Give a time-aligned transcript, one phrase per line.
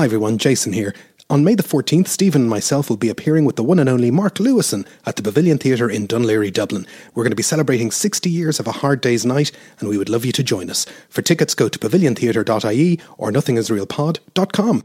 [0.00, 0.94] Hi everyone, Jason here.
[1.28, 4.10] On May the 14th, Stephen and myself will be appearing with the one and only
[4.10, 6.86] Mark Lewisohn at the Pavilion Theatre in Laoghaire, Dublin.
[7.14, 10.08] We're going to be celebrating 60 years of a hard day's night, and we would
[10.08, 10.86] love you to join us.
[11.10, 14.84] For tickets, go to paviliontheatre.ie or nothingisrealpod.com.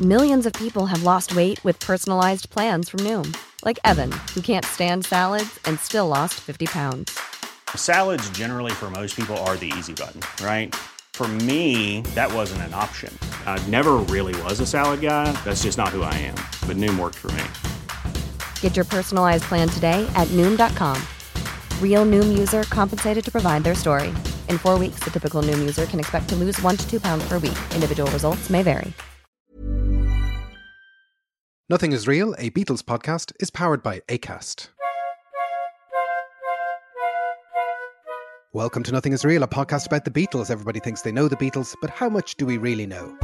[0.00, 4.64] Millions of people have lost weight with personalized plans from Noom, like Evan, who can't
[4.64, 7.16] stand salads and still lost 50 pounds.
[7.76, 10.72] Salads, generally, for most people, are the easy button, right?
[11.14, 13.12] For me, that wasn't an option.
[13.44, 15.32] I never really was a salad guy.
[15.44, 16.36] That's just not who I am.
[16.68, 17.42] But Noom worked for me.
[18.60, 21.02] Get your personalized plan today at Noom.com.
[21.82, 24.10] Real Noom user compensated to provide their story.
[24.48, 27.26] In four weeks, the typical Noom user can expect to lose one to two pounds
[27.26, 27.58] per week.
[27.74, 28.92] Individual results may vary.
[31.68, 34.68] Nothing is Real, a Beatles podcast, is powered by ACAST.
[38.54, 40.50] Welcome to Nothing is Real, a podcast about the Beatles.
[40.50, 43.14] Everybody thinks they know the Beatles, but how much do we really know?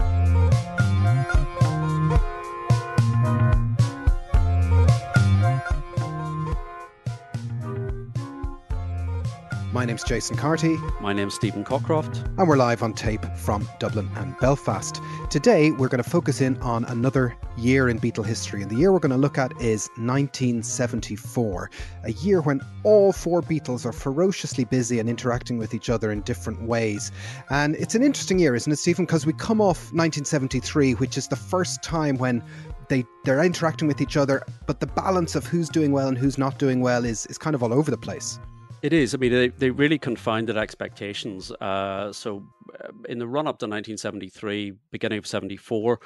[9.75, 10.77] My name's Jason Carty.
[11.01, 12.25] My name's Stephen Cockcroft.
[12.39, 15.01] And we're live on tape from Dublin and Belfast.
[15.31, 18.63] Today, we're going to focus in on another year in Beatle history.
[18.63, 21.71] And the year we're going to look at is 1974,
[22.05, 26.21] a year when all four Beatles are ferociously busy and interacting with each other in
[26.21, 27.11] different ways.
[27.51, 29.07] And it's an interesting year, isn't it, Stephen?
[29.07, 32.45] Because we come off 1973, which is the first time when
[32.89, 36.39] they they're interacting with each other, but the balance of who's doing well and who's
[36.39, 38.39] not doing well is is kind of all over the place.
[38.85, 39.15] It is.
[39.15, 41.51] I mean, they, they really confounded expectations.
[41.53, 42.47] Uh, so,
[42.79, 45.99] uh, in the run up to 1973, beginning of 74,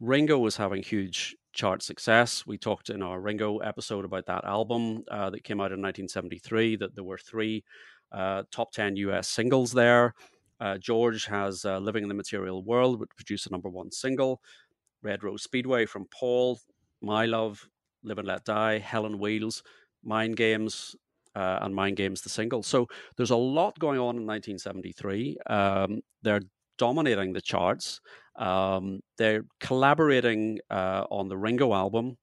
[0.00, 2.46] Ringo was having huge chart success.
[2.46, 6.76] We talked in our Ringo episode about that album uh, that came out in 1973,
[6.76, 7.64] that there were three
[8.12, 10.12] uh, top 10 US singles there.
[10.60, 14.42] Uh, George has uh, Living in the Material World, which produced a number one single.
[15.02, 16.60] Red Rose Speedway from Paul,
[17.00, 17.66] My Love,
[18.02, 19.62] Live and Let Die, Helen Wheels,
[20.04, 20.94] Mind Games,
[21.36, 22.62] uh, and Mind Games the single.
[22.62, 22.86] So
[23.16, 25.36] there's a lot going on in 1973.
[25.46, 26.40] Um, they're
[26.78, 28.00] dominating the charts.
[28.36, 32.16] Um, they're collaborating uh, on the Ringo album,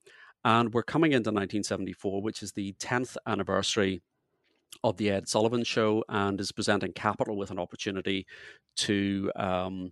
[0.44, 4.02] and we're coming into 1974, which is the 10th anniversary
[4.84, 8.26] of the Ed Sullivan Show, and is presenting Capitol with an opportunity
[8.78, 9.32] to.
[9.36, 9.92] Um,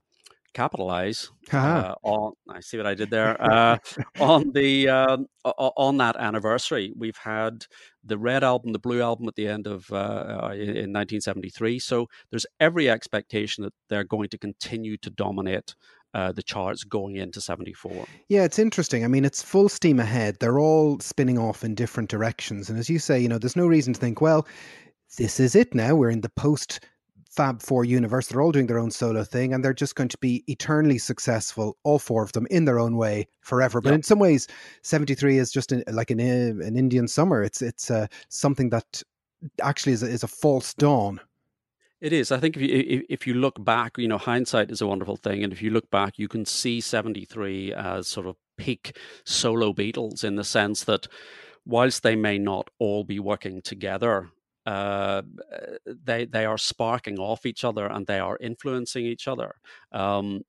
[0.53, 3.77] capitalize uh, on I see what I did there uh,
[4.19, 6.93] on the uh, on that anniversary.
[6.97, 7.65] We've had
[8.03, 11.79] the red album, the blue album at the end of uh, uh, in 1973.
[11.79, 15.75] So there's every expectation that they're going to continue to dominate
[16.13, 18.05] uh, the charts going into 74.
[18.27, 19.05] Yeah, it's interesting.
[19.05, 20.37] I mean, it's full steam ahead.
[20.39, 22.69] They're all spinning off in different directions.
[22.69, 24.45] And as you say, you know, there's no reason to think, well,
[25.17, 25.95] this is it now.
[25.95, 26.81] We're in the post
[27.31, 28.27] Fab Four universe.
[28.27, 31.77] They're all doing their own solo thing, and they're just going to be eternally successful,
[31.83, 33.79] all four of them, in their own way forever.
[33.79, 33.95] But yep.
[33.95, 34.47] in some ways,
[34.81, 37.41] seventy three is just an, like an an Indian summer.
[37.41, 39.01] It's it's uh, something that
[39.61, 41.21] actually is a, is a false dawn.
[42.01, 42.31] It is.
[42.33, 45.43] I think if you if you look back, you know, hindsight is a wonderful thing,
[45.43, 49.71] and if you look back, you can see seventy three as sort of peak solo
[49.71, 51.07] Beatles in the sense that
[51.65, 54.31] whilst they may not all be working together
[54.65, 55.21] uh,
[55.85, 59.55] they they are sparking off each other and they are influencing each other.
[59.91, 60.41] Um,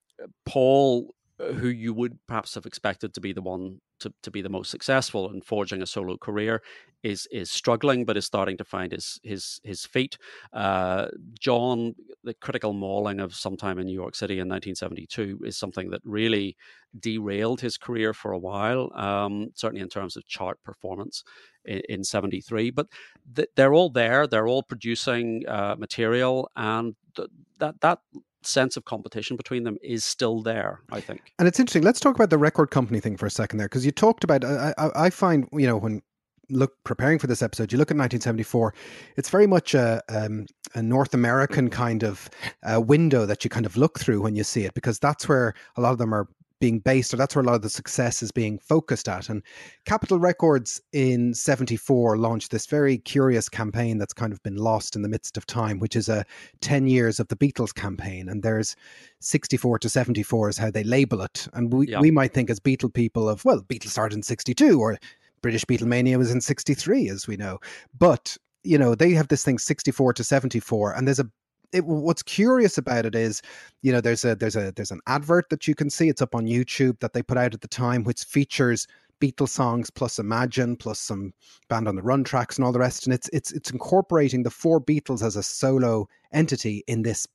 [0.45, 1.15] Paul,
[1.55, 4.71] who you would perhaps have expected to be the one to, to be the most
[4.71, 6.63] successful in forging a solo career,
[7.03, 10.19] is is struggling, but is starting to find his his his feet.
[10.53, 11.09] Uh,
[11.39, 16.01] John, the critical mauling of sometime in New York City in 1972 is something that
[16.05, 16.57] really
[16.99, 18.93] derailed his career for a while.
[18.95, 21.25] Um, certainly in terms of chart performance
[21.65, 22.87] in, in 73 but
[23.35, 27.29] th- they're all there they're all producing uh, material and th-
[27.59, 28.01] that that
[28.47, 31.33] sense of competition between them is still there i think.
[31.39, 33.85] And it's interesting let's talk about the record company thing for a second there because
[33.85, 36.03] you talked about I, I, I find you know when
[36.51, 38.75] look preparing for this episode you look at 1974
[39.17, 42.29] it's very much a, um, a north american kind of
[42.65, 45.55] uh, window that you kind of look through when you see it because that's where
[45.77, 46.29] a lot of them are
[46.63, 49.29] being based, or that's where a lot of the success is being focused at.
[49.29, 49.43] And
[49.85, 55.03] Capitol Records in 74 launched this very curious campaign that's kind of been lost in
[55.03, 56.25] the midst of time, which is a
[56.61, 58.29] 10 years of the Beatles campaign.
[58.29, 58.77] And there's
[59.19, 61.49] 64 to 74 is how they label it.
[61.53, 61.99] And we, yeah.
[61.99, 64.99] we might think as Beatle people of, well, Beatles started in 62 or
[65.43, 67.59] British Beatlemania was in 63, as we know.
[67.99, 71.29] But you know they have this thing 64 to 74 and there's a
[71.73, 73.43] it, what's curious about it is,
[73.83, 76.09] you know, there's a there's a there's an advert that you can see.
[76.09, 78.87] It's up on YouTube that they put out at the time, which features
[79.21, 81.33] Beatles songs plus Imagine plus some
[81.69, 83.07] Band on the Run tracks and all the rest.
[83.07, 87.27] And it's it's it's incorporating the four Beatles as a solo entity in this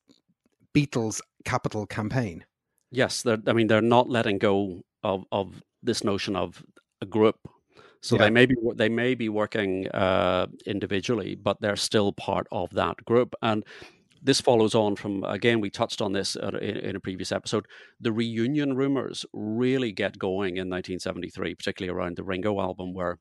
[0.74, 2.44] Beatles Capitol campaign.
[2.90, 6.62] Yes, I mean they're not letting go of of this notion of
[7.00, 7.48] a group.
[8.00, 8.24] So yeah.
[8.24, 13.04] they may be they may be working uh, individually, but they're still part of that
[13.04, 13.34] group.
[13.42, 13.64] And
[14.28, 17.66] this follows on from again we touched on this in, in, a previous episode
[17.98, 23.18] the reunion rumors really get going in 1973 particularly around the ringo album where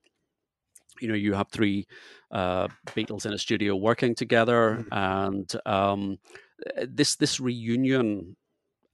[0.99, 1.85] you know you have three
[2.31, 4.93] uh, beatles in a studio working together mm-hmm.
[4.93, 6.17] and um,
[6.85, 8.35] this this reunion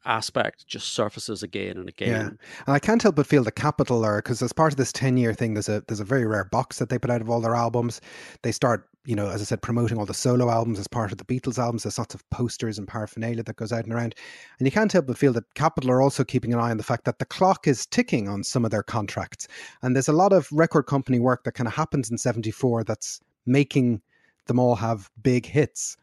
[0.05, 2.09] aspect just surfaces again and again.
[2.09, 2.27] Yeah,
[2.67, 5.17] and I can't help but feel the Capitol are because as part of this ten
[5.17, 7.41] year thing, there's a there's a very rare box that they put out of all
[7.41, 8.01] their albums.
[8.41, 11.17] They start, you know, as I said, promoting all the solo albums as part of
[11.17, 11.83] the Beatles albums.
[11.83, 14.15] There's lots of posters and paraphernalia that goes out and around,
[14.59, 16.83] and you can't help but feel that Capitol are also keeping an eye on the
[16.83, 19.47] fact that the clock is ticking on some of their contracts,
[19.81, 23.19] and there's a lot of record company work that kind of happens in '74 that's
[23.45, 24.01] making
[24.45, 25.97] them all have big hits.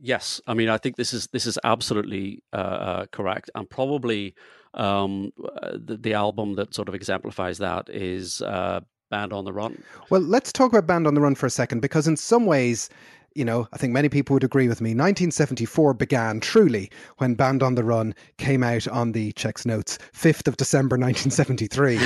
[0.00, 4.34] Yes, I mean I think this is this is absolutely uh, uh, correct, and probably
[4.74, 5.32] um,
[5.62, 9.82] uh, the, the, album that sort of exemplifies that is uh, Band on the Run.
[10.10, 12.90] Well, let's talk about Band on the Run for a second, because in some ways
[13.38, 14.90] you know, I think many people would agree with me.
[14.90, 20.48] 1974 began truly when Band on the Run came out on the checks notes 5th
[20.48, 22.00] of December 1973.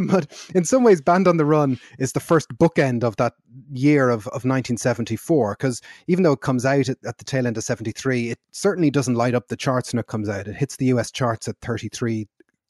[0.06, 3.34] but in some ways, Band on the Run is the first bookend of that
[3.72, 7.58] year of, of 1974 because even though it comes out at, at the tail end
[7.58, 10.48] of 73, it certainly doesn't light up the charts when it comes out.
[10.48, 12.26] It hits the US charts at 33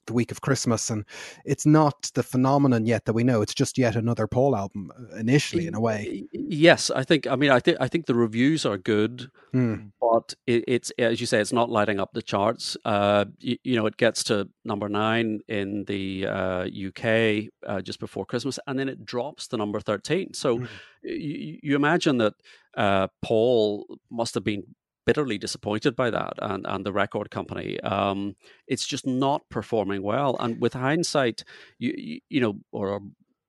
[0.06, 1.04] the week of Christmas, and
[1.44, 3.42] it's not the phenomenon yet that we know.
[3.42, 6.24] It's just yet another Paul album uh, initially, in a way.
[6.32, 7.26] Yes, I think.
[7.26, 9.90] I mean, I think I think the reviews are good, mm.
[10.00, 12.76] but it, it's as you say, it's not lighting up the charts.
[12.84, 18.00] Uh, you, you, know, it gets to number nine in the uh, UK uh, just
[18.00, 20.34] before Christmas, and then it drops to number thirteen.
[20.34, 20.68] So mm.
[21.02, 22.34] you, you, imagine that
[22.76, 24.64] uh, Paul must have been
[25.06, 27.80] bitterly disappointed by that and, and the record company.
[27.80, 28.36] Um,
[28.66, 30.36] it's just not performing well.
[30.38, 31.44] And with hindsight,
[31.78, 33.00] you, you, you know, or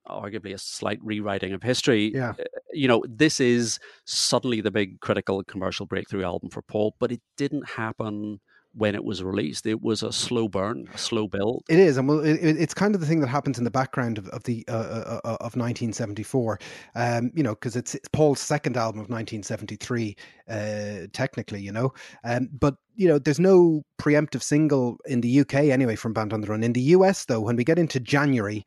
[0.07, 2.11] arguably a slight rewriting of history.
[2.13, 2.31] Yeah.
[2.31, 2.43] Uh,
[2.73, 7.21] you know, this is suddenly the big critical commercial breakthrough album for Paul, but it
[7.37, 8.39] didn't happen
[8.73, 9.65] when it was released.
[9.65, 11.63] It was a slow burn, a slow build.
[11.69, 14.17] It is, and well, it, it's kind of the thing that happens in the background
[14.17, 16.59] of, of the uh, uh, uh of 1974.
[16.95, 20.15] Um, you know, because it's, it's, Paul's second album of 1973,
[20.49, 21.61] uh, technically.
[21.61, 26.13] You know, um, but you know, there's no preemptive single in the UK anyway from
[26.13, 26.63] Band on the Run.
[26.63, 28.65] In the US, though, when we get into January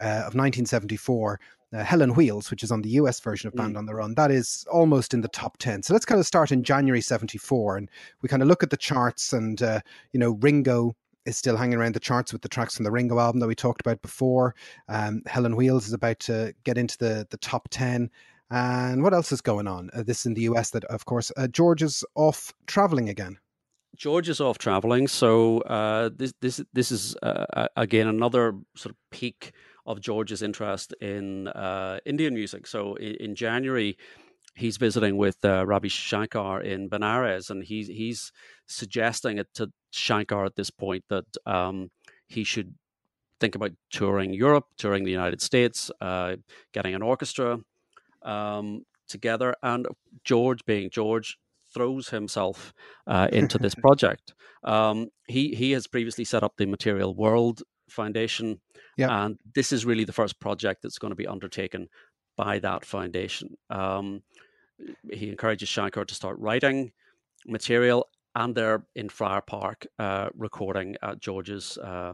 [0.00, 1.40] uh, of 1974
[1.72, 3.78] uh, Helen Wheels, which is on the US version of Band mm.
[3.78, 5.82] on the Run, that is almost in the top 10.
[5.82, 7.90] So let's kind of start in January 74 and
[8.22, 9.80] we kind of look at the charts and, uh,
[10.12, 13.18] you know, Ringo is still hanging around the charts with the tracks from the Ringo
[13.18, 14.54] album that we talked about before.
[14.88, 18.10] Um, Helen Wheels is about to get into the, the top 10.
[18.50, 19.90] And what else is going on?
[19.92, 23.38] Uh, this in the US that, of course, uh, George is off traveling again.
[23.96, 28.96] George is off traveling, so uh, this this this is uh, again another sort of
[29.10, 29.52] peak
[29.86, 32.66] of George's interest in uh, Indian music.
[32.66, 33.96] So in, in, January,
[34.54, 38.32] he's visiting with uh, Ravi Shankar in Benares, and he's he's
[38.66, 41.90] suggesting it to Shankar at this point that um,
[42.26, 42.74] he should
[43.38, 46.36] think about touring Europe, touring the United States, uh,
[46.72, 47.58] getting an orchestra
[48.22, 49.86] um, together, and
[50.24, 51.38] George, being George,
[51.72, 52.72] throws himself
[53.06, 54.34] uh, into this project.
[54.64, 58.60] Um, he he has previously set up the Material World Foundation,
[59.10, 61.88] and this is really the first project that's going to be undertaken
[62.36, 63.56] by that foundation.
[63.70, 64.22] Um,
[65.10, 66.92] he encourages Shankar to start writing
[67.46, 71.78] material, and they're in Friar Park uh, recording at George's.
[71.78, 72.12] Uh,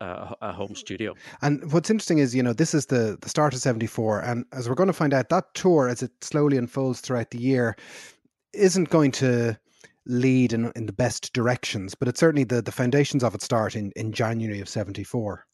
[0.00, 1.14] uh, a home studio.
[1.42, 4.68] And what's interesting is, you know, this is the the start of '74, and as
[4.68, 7.76] we're going to find out, that tour, as it slowly unfolds throughout the year,
[8.52, 9.56] isn't going to
[10.06, 13.76] lead in, in the best directions, but it's certainly the, the foundations of it start
[13.76, 15.44] in, in January of 74.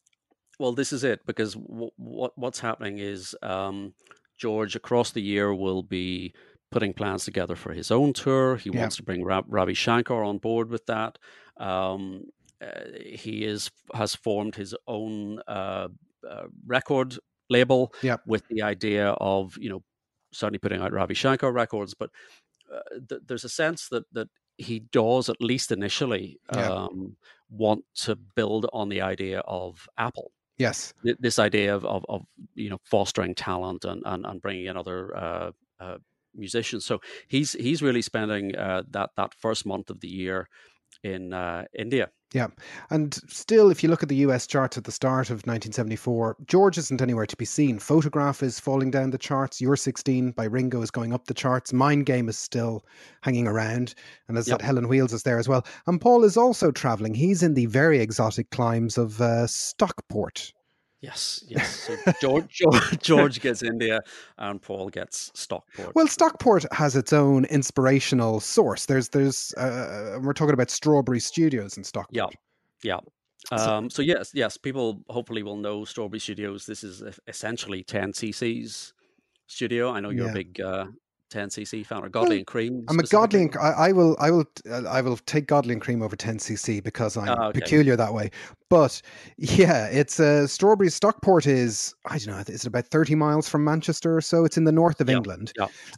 [0.59, 3.93] Well, this is it because w- what what's happening is um,
[4.37, 6.33] George across the year will be
[6.71, 8.57] putting plans together for his own tour.
[8.57, 8.81] He yeah.
[8.81, 11.17] wants to bring Rab- Ravi Shankar on board with that.
[11.57, 12.25] Um,
[12.61, 15.87] uh, he is has formed his own uh,
[16.29, 17.17] uh, record
[17.49, 18.17] label yeah.
[18.25, 19.81] with the idea of you know
[20.33, 22.09] certainly putting out Ravi Shankar records, but
[22.73, 26.69] uh, th- there's a sense that that he does at least initially yeah.
[26.69, 27.15] um,
[27.49, 30.31] want to build on the idea of Apple.
[30.57, 32.23] Yes, Th- this idea of, of, of
[32.55, 35.97] you know fostering talent and and, and bringing in other uh, uh,
[36.35, 36.85] musicians.
[36.85, 40.47] So he's he's really spending uh, that that first month of the year
[41.03, 42.09] in uh, India.
[42.31, 42.47] Yeah.
[42.91, 46.77] And still, if you look at the US charts at the start of 1974, George
[46.77, 47.79] isn't anywhere to be seen.
[47.79, 49.59] Photograph is falling down the charts.
[49.59, 51.73] You're 16 by Ringo is going up the charts.
[51.73, 52.85] Mind Game is still
[53.21, 53.95] hanging around.
[54.27, 54.59] And as yep.
[54.59, 55.65] that, Helen Wheels is there as well.
[55.87, 57.15] And Paul is also traveling.
[57.15, 60.53] He's in the very exotic climes of uh, Stockport.
[61.01, 61.87] Yes, yes.
[61.87, 64.01] So George, George, George gets India,
[64.37, 65.95] and Paul gets Stockport.
[65.95, 68.85] Well, Stockport has its own inspirational source.
[68.85, 72.35] There's, there's, uh, we're talking about Strawberry Studios in Stockport.
[72.83, 72.99] Yeah,
[73.51, 73.57] yeah.
[73.57, 76.65] Um, so, yes, yes, people hopefully will know Strawberry Studios.
[76.65, 78.93] This is essentially 10cc's
[79.47, 79.91] studio.
[79.91, 80.31] I know you're yeah.
[80.31, 80.85] a big uh,
[81.29, 82.85] 10cc fan or Godley well, and Creme.
[82.87, 85.81] I'm a Godley and I, I, will I will uh, I will take Godley and
[85.81, 87.59] Creme over 10cc because I'm oh, okay.
[87.59, 88.31] peculiar that way.
[88.69, 89.01] But
[89.37, 93.47] yeah, it's a uh, Strawberry Stockport is I don't know is it about 30 miles
[93.47, 94.45] from Manchester or so.
[94.45, 95.53] It's in the north of England,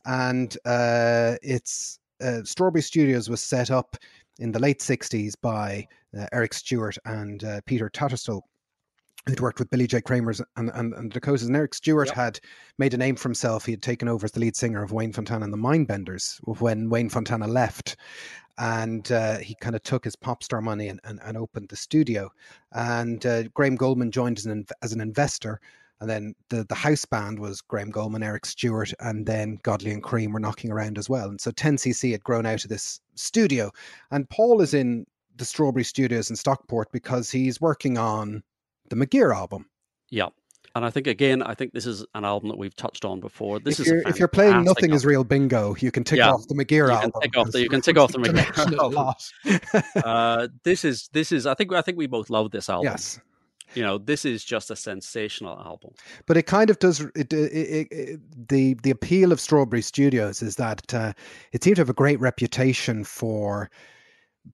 [0.05, 3.97] and uh, it's uh, Strawberry Studios was set up
[4.39, 8.41] in the late 60s by uh, Eric Stewart and uh, Peter Tattersall
[9.27, 10.01] who'd worked with Billy J.
[10.01, 11.43] Kramer's and, and, and the Dakotas.
[11.43, 12.15] And Eric Stewart yep.
[12.15, 12.39] had
[12.77, 13.65] made a name for himself.
[13.65, 16.89] He had taken over as the lead singer of Wayne Fontana and the Mindbenders when
[16.89, 17.95] Wayne Fontana left.
[18.57, 21.75] And uh, he kind of took his pop star money and, and, and opened the
[21.75, 22.29] studio.
[22.71, 25.59] And uh, Graham Gouldman joined as an, as an investor.
[25.99, 30.01] And then the, the house band was Graham Gouldman, Eric Stewart, and then Godley and
[30.01, 31.29] Creme were knocking around as well.
[31.29, 33.71] And so 10cc had grown out of this studio.
[34.09, 35.05] And Paul is in
[35.37, 38.43] the Strawberry Studios in Stockport because he's working on
[38.91, 39.65] the McGear album.
[40.09, 40.27] Yeah.
[40.75, 43.59] And I think again, I think this is an album that we've touched on before.
[43.59, 44.95] This if is you're, if you're playing Nothing album.
[44.95, 46.31] Is Real Bingo, you can tick yeah.
[46.31, 47.11] off the McGear you album.
[47.21, 49.83] Can off the, you can tick off the McGear album.
[50.05, 52.91] uh, this is this is I think I think we both love this album.
[52.91, 53.19] Yes.
[53.73, 55.91] You know, this is just a sensational album.
[56.25, 57.01] But it kind of does.
[57.15, 61.13] It, it, it, the the appeal of Strawberry Studios is that uh,
[61.51, 63.69] it seems to have a great reputation for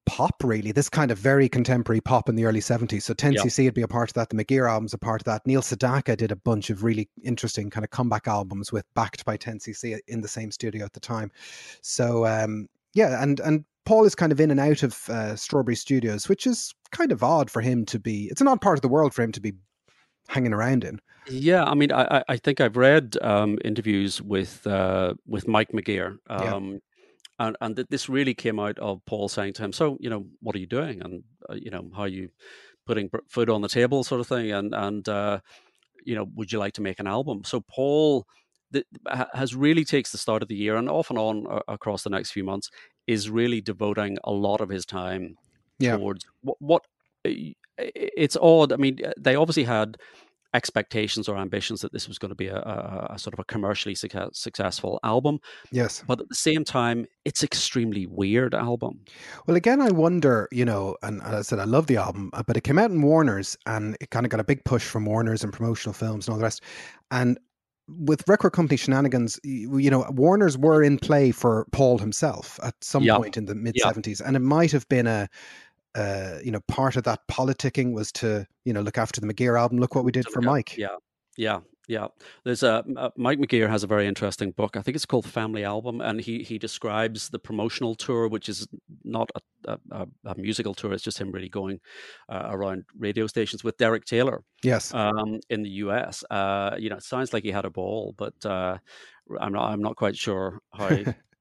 [0.06, 0.72] pop really.
[0.72, 3.88] This kind of very contemporary pop in the early 70s so 10cc would be a
[3.88, 5.46] part of that the mcgear album's a part of that.
[5.46, 9.38] Neil sedaka did a bunch of really interesting kind of comeback albums with backed by
[9.38, 11.32] 10cc in the same studio at the time.
[11.82, 15.76] So um, yeah and and paul is kind of in and out of uh, strawberry
[15.76, 18.82] studios which is kind of odd for him to be it's an odd part of
[18.82, 19.54] the world for him to be
[20.28, 21.00] hanging around in.
[21.30, 26.18] Yeah, I mean, I, I think I've read um, interviews with uh, with Mike McGear,
[26.30, 26.78] um, yeah
[27.40, 30.26] and and th- this really came out of Paul saying to him, "So, you know,
[30.42, 32.30] what are you doing, and uh, you know, how are you
[32.86, 35.40] putting food on the table, sort of thing, and and uh,
[36.06, 38.26] you know, would you like to make an album?" So Paul
[38.74, 38.86] th-
[39.34, 42.10] has really takes the start of the year and off and on uh, across the
[42.10, 42.70] next few months
[43.06, 45.36] is really devoting a lot of his time
[45.80, 45.96] yeah.
[45.96, 46.84] towards what what
[47.24, 48.74] it's odd.
[48.74, 49.98] I mean, they obviously had
[50.54, 53.44] expectations or ambitions that this was going to be a, a, a sort of a
[53.44, 55.40] commercially success, successful album.
[55.72, 56.04] Yes.
[56.08, 59.02] But at the same time, it's extremely weird album.
[59.46, 62.44] Well, again, I wonder, you know, and as I said I love the album, uh,
[62.46, 65.06] but it came out in Warner's and it kind of got a big push from
[65.06, 66.64] Warner's and promotional films and all the rest.
[67.12, 67.38] And
[67.88, 73.06] with record company shenanigans, you know, Warner's were in play for Paul himself at some
[73.06, 74.20] point in the mid 70s.
[74.20, 74.28] Yep.
[74.28, 75.30] And it might have been a,
[75.98, 79.60] uh, you know, part of that politicking was to, you know, look after the McGear
[79.60, 79.80] album.
[79.80, 80.78] Look what we did for Mike.
[80.78, 80.96] Yeah,
[81.38, 82.08] yeah, yeah.
[82.44, 84.78] There's a uh, Mike McGear has a very interesting book.
[84.78, 88.68] I think it's called Family Album, and he he describes the promotional tour, which is
[89.04, 89.32] not
[89.66, 90.94] a, a, a musical tour.
[90.94, 91.80] It's just him really going
[92.30, 94.44] uh, around radio stations with Derek Taylor.
[94.64, 96.24] Yes, um, in the U.S.
[96.30, 98.78] Uh, you know, it sounds like he had a ball, but uh,
[99.40, 100.96] I'm not I'm not quite sure how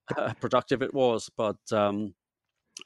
[0.41, 1.59] productive it was, but.
[1.73, 2.15] Um,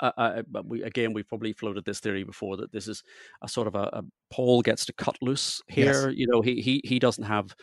[0.00, 3.02] But we again we've probably floated this theory before that this is
[3.42, 6.10] a sort of a, a Paul gets to cut loose here.
[6.10, 6.18] Yes.
[6.18, 7.54] You know, he he he doesn't have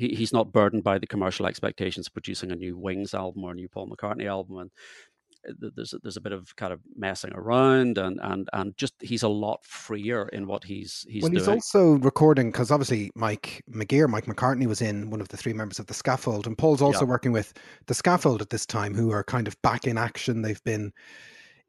[0.00, 3.52] he, he's not burdened by the commercial expectations of producing a new Wings album or
[3.52, 4.70] a new Paul McCartney album, and
[5.48, 8.94] uh, there's a, there's a bit of kind of messing around and and and just
[9.00, 11.40] he's a lot freer in what he's he's well, doing.
[11.40, 15.52] he's also recording because obviously Mike McGear, Mike McCartney was in one of the three
[15.52, 17.10] members of the Scaffold, and Paul's also yeah.
[17.10, 17.52] working with
[17.86, 20.40] the Scaffold at this time, who are kind of back in action.
[20.42, 20.92] They've been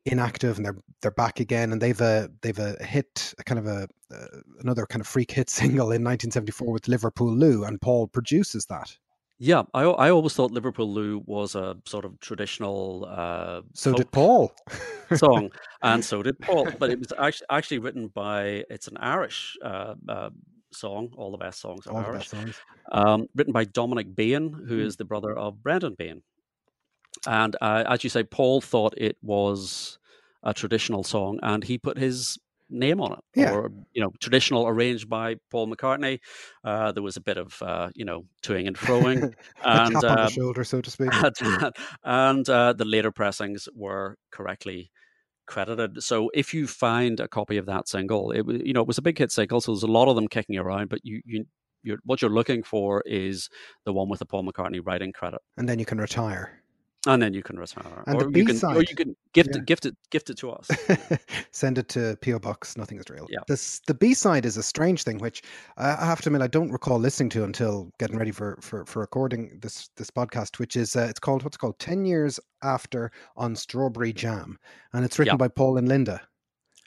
[0.05, 3.67] inactive and they're they're back again and they've a they've a hit a kind of
[3.67, 8.07] a uh, another kind of freak hit single in 1974 with Liverpool Lou and Paul
[8.07, 8.95] produces that.
[9.43, 13.07] Yeah, I I always thought Liverpool Lou was a sort of traditional.
[13.09, 14.53] Uh, so did Paul.
[15.15, 15.49] song,
[15.81, 16.67] and so did Paul.
[16.77, 20.29] But it was actually actually written by it's an Irish uh, uh,
[20.71, 21.09] song.
[21.17, 22.29] All the best songs are All Irish.
[22.29, 22.55] Songs.
[22.91, 24.85] Um, written by Dominic Behan, who mm.
[24.85, 26.21] is the brother of Brendan Behan.
[27.27, 29.99] And uh, as you say, Paul thought it was
[30.43, 32.39] a traditional song, and he put his
[32.71, 33.53] name on it, yeah.
[33.53, 36.19] or you know, traditional arranged by Paul McCartney.
[36.63, 40.01] Uh, there was a bit of uh, you know toing and froing, and tap on
[40.01, 41.09] the um, shoulder, so to speak.
[42.03, 44.91] and uh, the later pressings were correctly
[45.45, 46.01] credited.
[46.01, 49.03] So if you find a copy of that single, it you know it was a
[49.03, 50.89] big hit single, so there's a lot of them kicking around.
[50.89, 51.45] But you you
[51.83, 53.49] you're, what you're looking for is
[53.85, 56.60] the one with the Paul McCartney writing credit, and then you can retire
[57.07, 59.59] and then you can retire, and or, the you can, or you can gift yeah.
[59.59, 60.69] it, gift it, gift it to us.
[61.51, 62.77] Send it to PO Box.
[62.77, 63.27] Nothing is real.
[63.29, 63.39] Yeah.
[63.47, 65.41] This the B side is a strange thing, which
[65.77, 68.99] I have to admit I don't recall listening to until getting ready for for, for
[68.99, 70.59] recording this this podcast.
[70.59, 74.59] Which is uh, it's called what's it called ten years after on Strawberry Jam,
[74.93, 75.37] and it's written Yeah.
[75.37, 76.21] by Paul and Linda.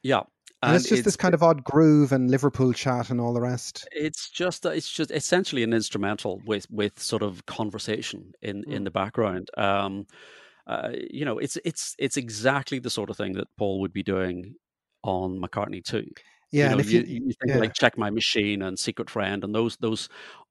[0.05, 0.23] yeah,
[0.69, 3.87] And, it's just this kind of odd groove and Liverpool chat and all the rest.
[3.93, 8.73] it's just it's just essentially an instrumental with with sort of conversation in Mm.
[8.73, 10.07] in the background um
[10.67, 14.03] uh, you know it's it's it's exactly the sort of thing that paul would be
[14.03, 14.55] doing
[15.03, 16.07] on mccartney too
[16.53, 17.59] Yeah, you know, and if you, you, you think yeah.
[17.59, 20.09] like check my machine and secret friend and those those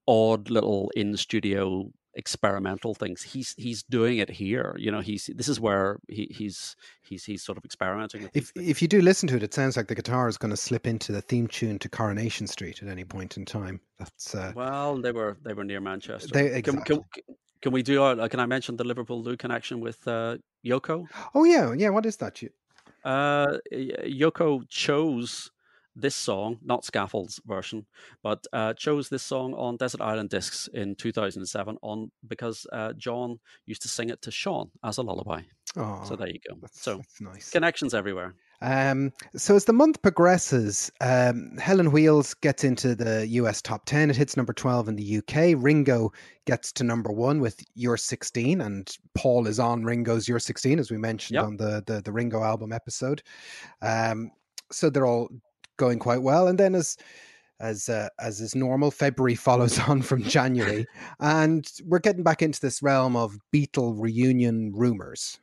[0.08, 5.48] odd little in studio experimental things he's he's doing it here you know he's this
[5.48, 9.27] is where he, he's he's he's sort of experimenting with if if you do listen
[9.27, 11.79] to it, it sounds like the guitar is going to slip into the theme tune
[11.79, 13.79] to Coronation Street at any point in time.
[13.98, 16.96] That's uh, well they were they were near manchester They- can, exactly.
[16.98, 21.05] can, can we do our, can i mention the liverpool lou connection with uh yoko
[21.34, 21.89] oh yeah, yeah.
[21.89, 22.41] What is that?
[22.41, 22.50] You,
[23.05, 23.58] Uh,
[24.24, 25.51] Yoko chose
[25.96, 27.86] this song, not Scaffold's version,
[28.24, 33.40] but uh, chose this song on Desert Island Discs in 2007 on because uh, John
[33.66, 35.42] used to sing it to Sean as a lullaby.
[35.78, 36.56] oh, So there you go.
[36.62, 37.50] that's, So that's nice.
[37.52, 38.34] connections everywhere.
[38.62, 44.10] Um, so as the month progresses, um, Helen Wheels gets into the US top 10.
[44.10, 45.54] It hits number 12 in the UK.
[45.62, 46.14] Ringo
[46.46, 50.90] gets to number one with You're 16, and Paul is on Ringo's You're 16, as
[50.92, 51.44] we mentioned Yep.
[51.46, 53.22] on the, the, the Ringo album episode.
[53.82, 54.32] Um,
[54.72, 55.30] so they're all
[55.84, 56.48] going quite well.
[56.48, 56.98] And then as
[57.60, 60.86] as uh, as is normal, February follows on from January,
[61.20, 65.40] and we're getting back into this realm of Beatle reunion rumors.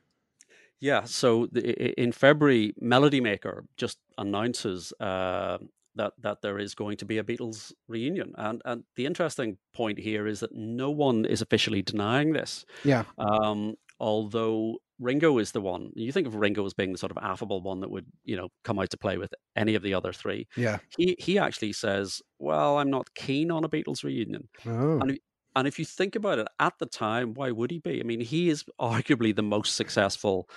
[0.79, 1.03] Yeah.
[1.03, 1.61] So the,
[2.01, 5.59] in February, Melody Maker just announces uh,
[5.95, 9.99] that that there is going to be a Beatles reunion, and and the interesting point
[9.99, 12.65] here is that no one is officially denying this.
[12.83, 17.11] Yeah, Um, although Ringo is the one, you think of Ringo as being the sort
[17.11, 19.93] of affable one that would, you know, come out to play with any of the
[19.93, 20.47] other three.
[20.55, 20.79] yeah.
[20.97, 25.19] He he actually says, "Well, I'm not keen on a Beatles reunion." Oh, And
[25.55, 27.99] and if you think about it, at the time, why would he be?
[27.99, 30.49] I mean, he is arguably the most successful,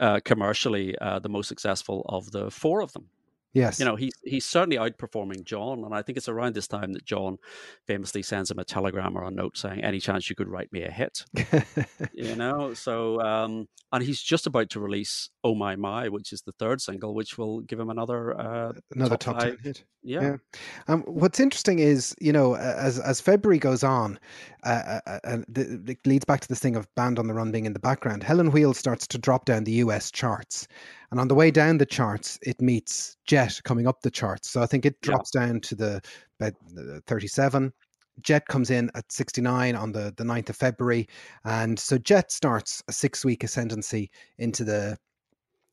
[0.00, 3.10] uh, commercially, uh, the most successful of the four of them.
[3.56, 3.78] Yes.
[3.78, 7.04] You know, he's he's certainly outperforming John, and I think it's around this time that
[7.04, 7.38] John
[7.86, 10.82] famously sends him a telegram or a note saying, "Any chance you could write me
[10.82, 11.24] a hit?"
[12.14, 16.40] you know so um and he's just about to release oh my my which is
[16.42, 19.84] the third single which will give him another uh Another top top, 10 hit.
[20.02, 20.36] yeah, Yeah.
[20.88, 24.18] Um, what's interesting is, you know, as as February goes on,
[24.64, 27.50] uh, uh, and the, it leads back to this thing of Band on the Run
[27.52, 28.22] being in the background.
[28.22, 30.10] Helen Wheel starts to drop down the U.S.
[30.10, 30.66] charts,
[31.10, 34.48] and on the way down the charts, it meets Jet coming up the charts.
[34.50, 35.12] So I think it Yeah.
[35.12, 36.00] drops down to the
[36.40, 37.72] about uh, 37.
[38.22, 41.06] Jet comes in at 69 on the, the 9th of February.
[41.44, 44.96] And so Jet starts a six week ascendancy into the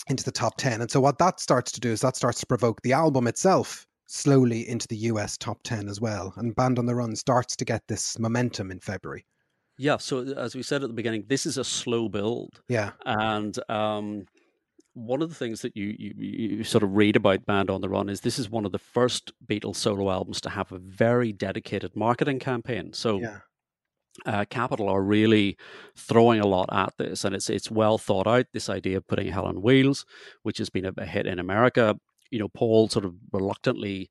[0.09, 0.81] into the top 10.
[0.81, 3.85] And so what that starts to do is that starts to provoke the album itself
[4.07, 6.33] slowly into the US top 10 as well.
[6.37, 9.25] And Band on the Run starts to get this momentum in February.
[9.79, 12.91] yeah so as we said at the beginning this is a slow build Yeah.
[13.05, 14.25] and um
[14.95, 16.13] one of the things that you, you
[16.57, 18.77] you sort of read about band on the run is this is one of the
[18.97, 23.39] first beatles solo albums to have a very dedicated marketing campaign so Yeah.
[24.25, 25.57] Uh, Capitol are really
[25.97, 28.45] throwing a lot at this, and it's it's well thought out.
[28.53, 30.05] This idea of putting Helen Wheels,
[30.43, 31.97] which has been a, a hit in America,
[32.33, 34.09] you know, Paul sort of reluctantly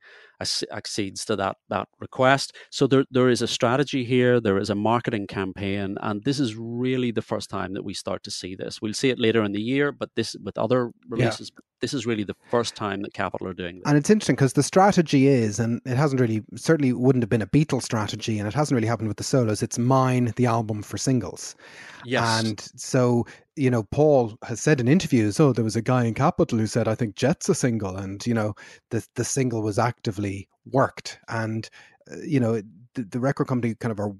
[0.71, 2.57] accedes to that that request.
[2.71, 4.41] So there there is a strategy here.
[4.41, 8.23] There is a marketing campaign, and this is really the first time that we start
[8.25, 8.81] to see this.
[8.81, 12.07] We'll see it later in the year, but this with other releases, but this is
[12.07, 13.83] really the first time that Capitol are doing this.
[13.87, 17.43] And it's interesting because the strategy is, and it hasn't really, certainly wouldn't have been
[17.43, 19.63] a Beatles strategy, and it hasn't really happened with the solos.
[19.63, 21.57] It's mine, the album for singles.
[22.05, 23.27] yes, And so,
[23.57, 26.69] you know, Paul has said in interviews, oh, there was a guy in Capitol who
[26.69, 27.97] said, I think Jet's a single.
[27.97, 28.55] And, you know,
[28.91, 30.32] the, the single was actively
[30.67, 31.19] worked.
[31.29, 31.69] And,
[32.11, 32.63] uh, you know,
[32.95, 34.13] the, the record company kind of are.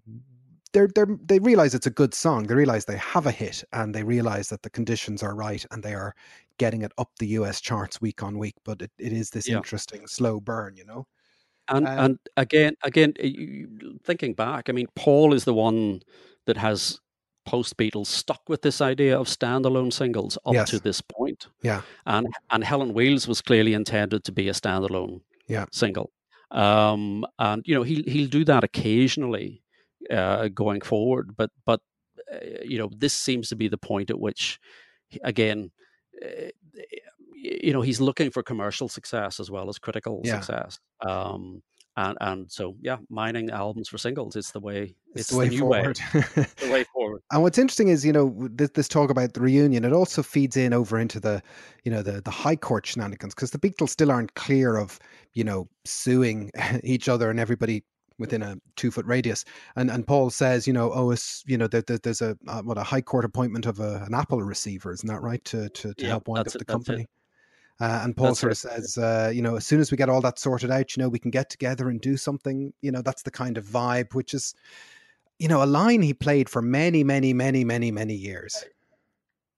[0.73, 2.45] They're, they're, they realize it's a good song.
[2.47, 5.83] They realize they have a hit and they realize that the conditions are right and
[5.83, 6.15] they are
[6.57, 8.55] getting it up the US charts week on week.
[8.65, 9.57] But it, it is this Yeah.
[9.59, 11.07] interesting slow burn, you know?
[11.69, 13.13] And Um, and again, again,
[14.05, 16.01] thinking back, I mean, Paul is the one
[16.47, 16.99] that has
[17.45, 20.71] post Beatles stuck with this idea of standalone singles up Yes.
[20.71, 21.83] to this point, Yeah.
[22.07, 25.67] and and Helen Wheels was clearly intended to be a standalone Yeah.
[25.73, 26.11] single.
[26.51, 29.63] Um, and you know he he'll do that occasionally
[30.11, 31.81] uh, going forward, but but
[32.33, 34.59] uh, you know this seems to be the point at which,
[35.25, 35.71] again,
[36.25, 36.51] uh,
[37.35, 40.41] you know, he's looking for commercial success as well as critical Yeah.
[40.41, 40.79] success.
[41.01, 41.63] Um,
[41.97, 44.95] and and so yeah, mining albums for singles is the way.
[45.15, 45.81] It's It's, the way new way.
[45.81, 46.01] forward.
[46.59, 47.23] The way forward.
[47.31, 50.57] And what's interesting is, you know, this, this talk about the reunion, it also feeds
[50.57, 51.43] in over into the,
[51.85, 54.99] you know, the the high court shenanigans because the Beatles still aren't clear of,
[55.33, 56.51] you know, suing
[56.85, 57.85] each other and everybody
[58.19, 59.45] within a two foot radius.
[59.77, 62.63] And and Paul says, you know, oh, it's, you know, there, there- there's a uh,
[62.63, 65.43] what a high court appointment of a, an Apple receiver, isn't that right?
[65.47, 66.73] To to, to Yeah, help wind up the it, it.
[66.73, 67.07] company.
[67.81, 70.09] Uh, and Paul That's sort of says, uh, you know, as soon as we get
[70.09, 72.73] all that sorted out, you know, we can get together and do something.
[72.83, 74.55] You know, that's the kind of vibe, which is,
[75.43, 78.65] you know, a line he played for many, many, many, many, many years.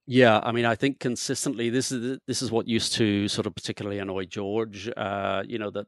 [0.07, 3.55] Yeah, I mean, I think consistently this is this is what used to sort of
[3.55, 4.91] particularly annoy George.
[4.97, 5.87] Uh, you know that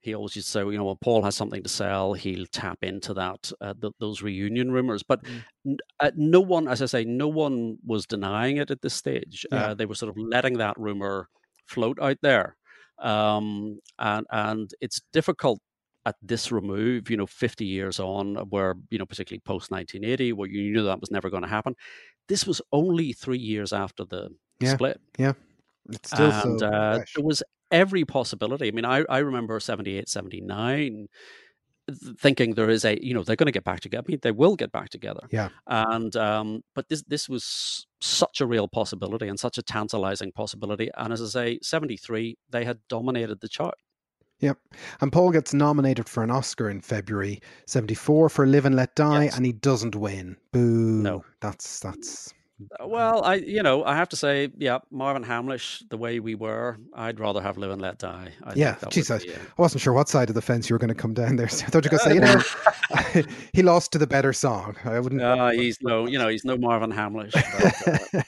[0.00, 2.78] he always used to say, you know, when Paul has something to sell, he'll tap
[2.82, 5.02] into that uh, th- those reunion rumors.
[5.02, 5.42] But Mm.
[5.66, 9.44] n- uh, no one, as I say, no one was denying it at this stage.
[9.50, 9.70] Yeah.
[9.70, 11.28] Uh, they were sort of letting that rumor
[11.66, 12.56] float out there,
[12.98, 15.60] um, and and it's difficult
[16.06, 20.48] at this remove, you know, 50 years on, where, you know, particularly post 1980, where
[20.48, 21.74] you knew that was never going to happen.
[22.28, 24.74] This was only three years after the Yeah.
[24.74, 25.00] split.
[25.90, 28.68] It's still and so uh, there was every possibility.
[28.68, 31.06] I mean, I, I remember 78, 79
[31.88, 34.04] th- thinking there is a, you know, they're going to get back together.
[34.06, 35.20] I mean, they will get back together.
[35.30, 35.48] Yeah.
[35.66, 40.90] And, um, but this, this was such a real possibility and such a tantalizing possibility.
[40.96, 43.74] And as I say, 73, they had dominated the chart.
[44.40, 44.58] Yep.
[45.00, 49.24] And Paul gets nominated for an Oscar in February 74 for Live and Let Die,
[49.24, 49.36] Yes.
[49.36, 50.36] and he doesn't win.
[50.52, 51.02] Boo.
[51.02, 51.24] No.
[51.40, 52.34] That's, that's,
[52.80, 56.78] Well, I you know I have to say, yeah, Marvin Hamlisch, the way we were,
[56.94, 58.28] I'd rather have Live and Let Die.
[58.44, 60.78] I Yeah, that geez, would I wasn't sure what side of the fence you were
[60.78, 61.48] going to come down there.
[61.48, 64.32] So I thought you were going to say, you know, he lost to the better
[64.32, 64.74] song.
[64.84, 65.20] I wouldn't.
[65.20, 67.32] uh, he's no, you know, he's no Marvin Hamlisch.
[67.32, 68.24] But,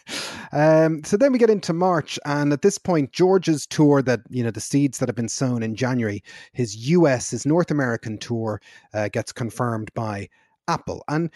[0.52, 4.20] uh, um, so then we get into March, and at this point, George's tour that
[4.28, 8.18] you know the seeds that have been sown in January, his US, his North American
[8.18, 8.60] tour,
[8.92, 10.28] uh, gets confirmed by
[10.68, 11.30] Apple, and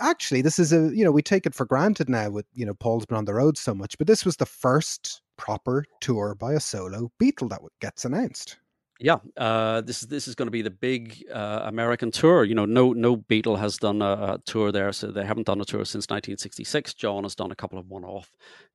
[0.00, 2.74] actually, this is a you know we take it for granted now with you know
[2.74, 6.52] Paul's been on the road so much, but this was the first proper tour by
[6.54, 8.58] a solo Beatle that gets announced.
[9.00, 12.44] yeah, uh, this is this is going to be the big uh, American tour.
[12.44, 15.60] You know, no no Beatle has done a, a tour there, so they haven't done
[15.60, 16.94] a tour since 1966.
[16.94, 18.30] John has done a couple of one-off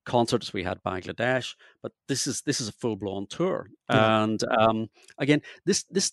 [0.05, 0.51] concerts.
[0.53, 3.69] We had Bangladesh, but this is this is a full-blown tour.
[3.89, 4.23] Yeah.
[4.23, 6.11] And um, again, this this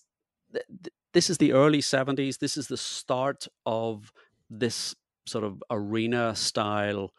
[0.53, 2.39] th- th- this is the early 70s.
[2.39, 4.11] This is the start of
[4.59, 4.95] this
[5.27, 7.11] sort of arena style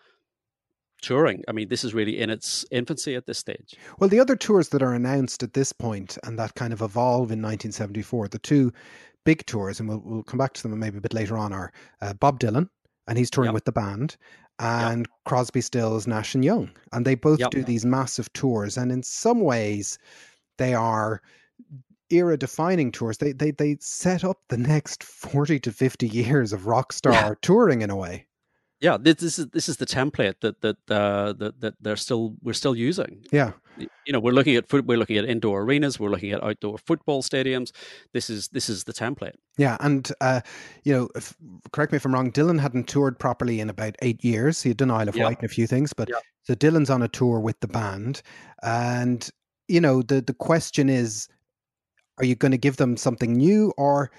[1.03, 1.43] touring.
[1.49, 3.75] I mean, this is really in its infancy at this stage.
[3.99, 7.31] Well, the other tours that are announced at this point and that kind of evolve
[7.31, 8.73] in 1974, the two
[9.25, 11.73] big tours, and we'll, we'll come back to them maybe a bit later on, are
[12.01, 12.69] uh, Bob Dylan,
[13.09, 13.55] and he's touring Yep.
[13.55, 14.17] with the band,
[14.59, 17.51] and Crosby, Stills, Nash and Young, and they both Yep.
[17.51, 19.99] do these massive tours, and in some ways,
[20.59, 21.21] they are
[22.11, 23.19] era defining tours.
[23.19, 27.83] They they they set up the next 40 to 50 years of rock star touring
[27.83, 28.27] in a way.
[28.81, 32.37] Yeah, this, this is this is the template that that uh, that that they're still
[32.43, 33.25] we're still using.
[33.33, 33.53] Yeah.
[33.79, 36.79] You know, we're looking at foot, we're looking at indoor arenas, we're looking at outdoor
[36.79, 37.73] football stadiums.
[38.15, 39.35] This is this is the template.
[39.59, 40.41] Yeah, and uh,
[40.85, 41.35] you know, if,
[41.73, 42.33] correct me if I'm wrong.
[42.33, 44.63] Dylan hadn't toured properly in about eight years.
[44.63, 45.25] He had done Isle of Yeah.
[45.25, 46.21] Wight and a few things, but Yeah.
[46.43, 48.23] so Dylan's on a tour with the band,
[48.63, 49.29] and
[49.69, 51.29] you know, the the question is,
[52.19, 54.11] are you going to give them something new or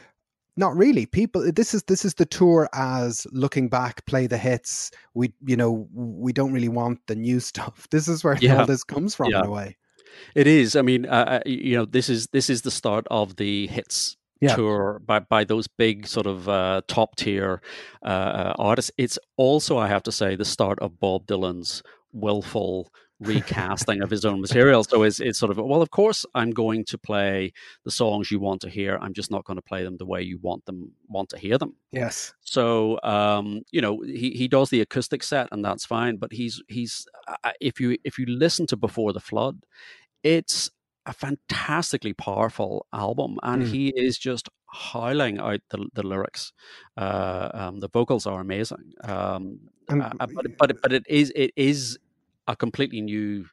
[0.55, 1.05] not really?
[1.05, 4.91] People, this is this is the tour as looking back, play the hits.
[5.13, 7.87] We, you know, we don't really want the new stuff.
[7.91, 8.59] This is where Yeah.
[8.59, 9.39] all this comes from Yeah.
[9.39, 9.77] in a way.
[10.35, 10.75] It is.
[10.75, 14.17] I mean, uh, uh, you know, this is this is the start of the hits
[14.41, 14.55] Yeah.
[14.55, 17.61] tour by by those big sort of uh, top tier
[18.03, 18.91] uh, uh, artists.
[18.97, 21.83] It's also, I have to say, the start of Bob Dylan's
[22.13, 24.83] willful recasting of his own material.
[24.83, 27.51] So it's it's sort of well, of course, I'm going to play
[27.83, 28.97] the songs you want to hear.
[29.01, 31.57] I'm just not going to play them the way you want them want to hear
[31.57, 31.75] them.
[31.91, 32.33] Yes.
[32.41, 36.17] So um, you know he, he does the acoustic set and that's fine.
[36.17, 39.63] But he's he's uh, if you if you listen to Before the Flood,
[40.23, 40.69] it's
[41.05, 43.71] a fantastically powerful album, and Mm.
[43.71, 46.51] he is just howling out the, the lyrics.
[46.97, 51.51] Uh, um, the vocals are amazing, um, uh, uh, but but but it is it
[51.55, 51.97] is
[52.47, 53.45] a completely new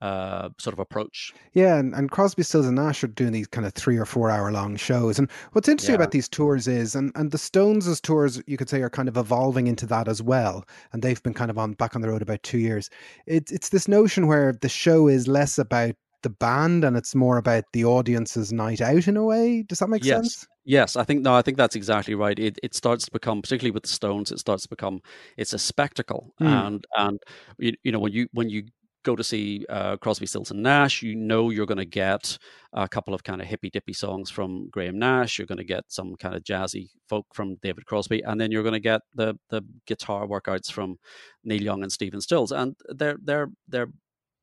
[0.00, 1.32] uh, sort of approach.
[1.52, 4.30] Yeah, and, and Crosby, Stills, and Nash are doing these kind of three or four
[4.30, 5.18] hour long shows.
[5.18, 5.96] And what's interesting Yeah.
[5.96, 9.18] about these tours is, and, and the Stones' tours, you could say, are kind of
[9.18, 10.64] evolving into that as well.
[10.92, 12.88] And they've been kind of on back on the road about two years.
[13.26, 17.36] It's it's this notion where the show is less about the band and it's more
[17.36, 19.62] about the audience's night out in a way.
[19.68, 20.16] Does that make Yes.
[20.22, 20.46] sense?
[20.64, 22.38] Yes, I think no, I think that's exactly right.
[22.38, 25.00] It it starts to become, particularly with the Stones, it starts to become
[25.36, 26.66] it's a spectacle, Mm.
[26.66, 27.18] and and
[27.58, 28.64] you, you know when you when you
[29.02, 32.36] go to see uh, Crosby, Stills and Nash, you know you're going to get
[32.74, 35.38] a couple of kind of hippy dippy songs from Graham Nash.
[35.38, 38.62] You're going to get some kind of jazzy folk from David Crosby, and then you're
[38.62, 40.96] going to get the the guitar workouts from
[41.44, 43.88] Neil Young and Stephen Stills, and they're they're they're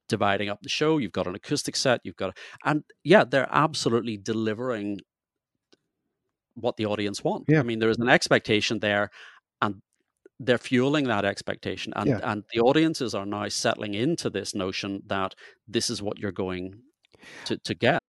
[0.10, 0.98] dividing up the show.
[0.98, 2.02] You've got an acoustic set.
[2.04, 5.00] You've got, and yeah, they're absolutely delivering
[6.60, 7.46] what the audience want.
[7.48, 7.60] Yeah.
[7.60, 9.10] I mean, there is an expectation there,
[9.62, 9.82] and
[10.40, 12.20] they're fueling that expectation, and Yeah.
[12.24, 15.36] and the audiences are now settling into this notion that
[15.68, 16.82] this is what you're going
[17.46, 18.02] to to get.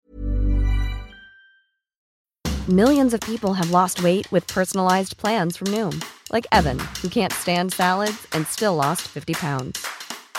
[2.67, 7.31] Millions of people have lost weight with personalized plans from Noom, like Evan, who can't
[7.31, 9.87] stand salads and still lost 50 pounds.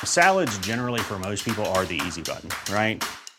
[0.05, 3.03] Salads, generally, for most people, are the easy button, right?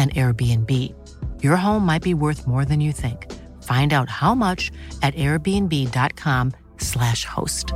[0.00, 0.94] an Airbnb.
[1.42, 3.30] Your home might be worth more than you think.
[3.62, 4.70] Find out how much
[5.02, 7.74] at airbnb.com/slash host.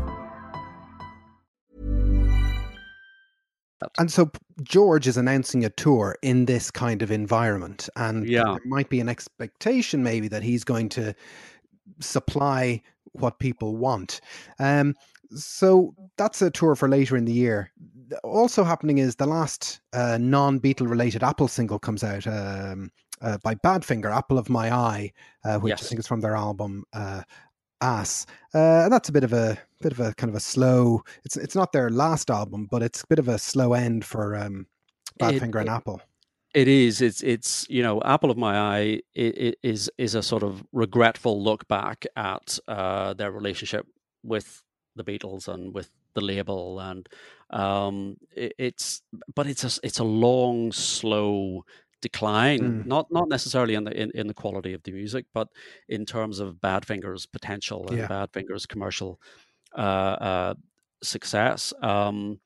[3.99, 4.31] And so
[4.63, 8.45] George is announcing a tour in this kind of environment, and Yeah.
[8.45, 11.15] there might be an expectation maybe that he's going to
[12.01, 12.81] supply
[13.13, 14.21] what people want.
[14.59, 14.95] Um,
[15.37, 17.71] so that's a tour for later in the year.
[18.23, 22.91] Also happening is the last uh, non-Beatle related Apple single comes out um,
[23.21, 25.13] uh, by Badfinger, "Apple of My Eye,"
[25.45, 27.23] uh, which I think is from their album uh,
[27.81, 31.03] "Ass," uh, and that's a bit of a bit of a kind of a slow.
[31.25, 34.37] It's it's not their last album, but it's a bit of a slow end for
[34.37, 34.67] um,
[35.19, 36.01] Badfinger and it- Apple.
[36.55, 37.01] It is.
[37.01, 37.21] It's.
[37.23, 37.67] It's.
[37.69, 41.67] You know, apple of my eye i- i- is is a sort of regretful look
[41.67, 43.87] back at uh, their relationship
[44.23, 44.63] with
[44.95, 47.09] the Beatles and with the label, and
[47.55, 49.03] um, it, it's.
[49.35, 51.65] But it's a it's a long, slow
[52.03, 52.61] decline.
[52.61, 52.87] Mm.
[52.87, 55.49] Not not necessarily in the in, in the quality of the music, but
[55.89, 58.09] in terms of Badfinger's potential and Yeah.
[58.09, 59.21] Badfinger's commercial
[59.77, 60.55] uh, uh,
[61.03, 61.73] success.
[61.81, 62.41] Um,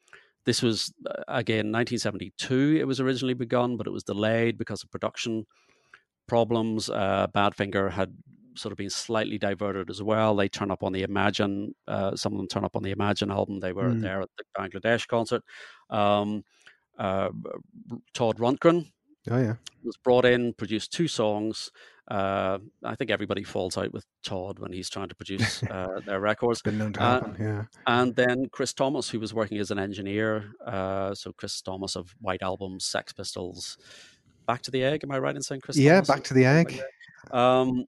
[0.45, 2.79] this was uh, again 1972.
[2.81, 5.47] It was originally begun, but it was delayed because of production
[6.27, 6.89] problems.
[6.89, 8.15] Uh, Badfinger had
[8.59, 10.35] sort of been slightly diverted as well.
[10.37, 11.75] They turn up on the Imagine.
[11.87, 13.61] Uh, some of them turn up on the Imagine album.
[13.61, 14.03] They were Mm.
[14.03, 15.43] there at the Bangladesh concert.
[15.91, 16.45] Um,
[16.99, 17.31] uh,
[18.15, 18.91] Todd Rundgren
[19.31, 21.71] Oh yeah, was brought in, produced two songs.
[22.11, 26.21] Uh, I think everybody falls out with Todd when he's trying to produce uh, their
[26.21, 26.63] records.
[26.63, 27.37] been known to Uh, happen.
[27.39, 30.53] yeah, And then Chris Thomas, who was working as an engineer.
[30.65, 33.77] Uh, so Chris Thomas of White Album, Sex Pistols,
[34.47, 35.01] Back to the Egg.
[35.05, 35.77] Am I right in saying Chris?
[35.77, 35.97] yeah.
[35.97, 36.09] Thomas?
[36.09, 36.81] Back to the egg.
[37.31, 37.85] Um,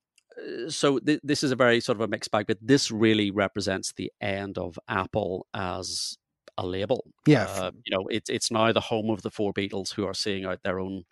[0.68, 3.92] so th- this is a very sort of a mixed bag, but this really represents
[3.92, 6.16] the end of Apple as
[6.58, 7.04] a label.
[7.26, 10.14] Yeah, Uh, you know, it's it's now the home of the four Beatles who are
[10.14, 11.04] seeing out their own